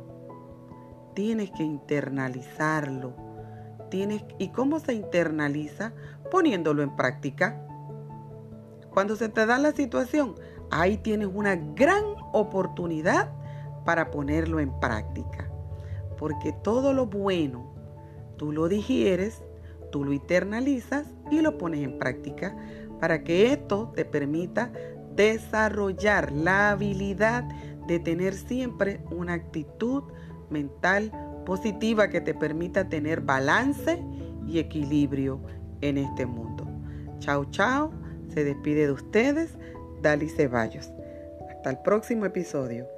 Tienes 1.14 1.50
que 1.52 1.64
internalizarlo. 1.64 3.25
Tienes, 3.90 4.24
¿Y 4.38 4.48
cómo 4.48 4.80
se 4.80 4.94
internaliza? 4.94 5.92
Poniéndolo 6.30 6.82
en 6.82 6.94
práctica. 6.96 7.62
Cuando 8.90 9.16
se 9.16 9.28
te 9.28 9.46
da 9.46 9.58
la 9.58 9.72
situación, 9.72 10.34
ahí 10.70 10.96
tienes 10.96 11.28
una 11.32 11.56
gran 11.56 12.02
oportunidad 12.32 13.30
para 13.84 14.10
ponerlo 14.10 14.60
en 14.60 14.78
práctica. 14.80 15.50
Porque 16.18 16.52
todo 16.52 16.92
lo 16.92 17.06
bueno, 17.06 17.74
tú 18.36 18.52
lo 18.52 18.68
digieres, 18.68 19.42
tú 19.92 20.04
lo 20.04 20.12
internalizas 20.12 21.06
y 21.30 21.40
lo 21.40 21.58
pones 21.58 21.80
en 21.80 21.98
práctica 21.98 22.56
para 23.00 23.22
que 23.22 23.52
esto 23.52 23.92
te 23.94 24.04
permita 24.04 24.72
desarrollar 25.14 26.32
la 26.32 26.70
habilidad 26.70 27.44
de 27.86 27.98
tener 27.98 28.34
siempre 28.34 29.00
una 29.10 29.34
actitud 29.34 30.04
mental 30.50 31.10
positiva 31.46 32.10
que 32.10 32.20
te 32.20 32.34
permita 32.34 32.90
tener 32.90 33.22
balance 33.22 34.04
y 34.46 34.58
equilibrio 34.58 35.40
en 35.80 35.96
este 35.96 36.26
mundo. 36.26 36.66
Chao, 37.20 37.46
chao. 37.46 37.90
Se 38.28 38.44
despide 38.44 38.86
de 38.86 38.92
ustedes, 38.92 39.56
Dali 40.02 40.28
Ceballos. 40.28 40.92
Hasta 41.48 41.70
el 41.70 41.78
próximo 41.78 42.26
episodio. 42.26 42.95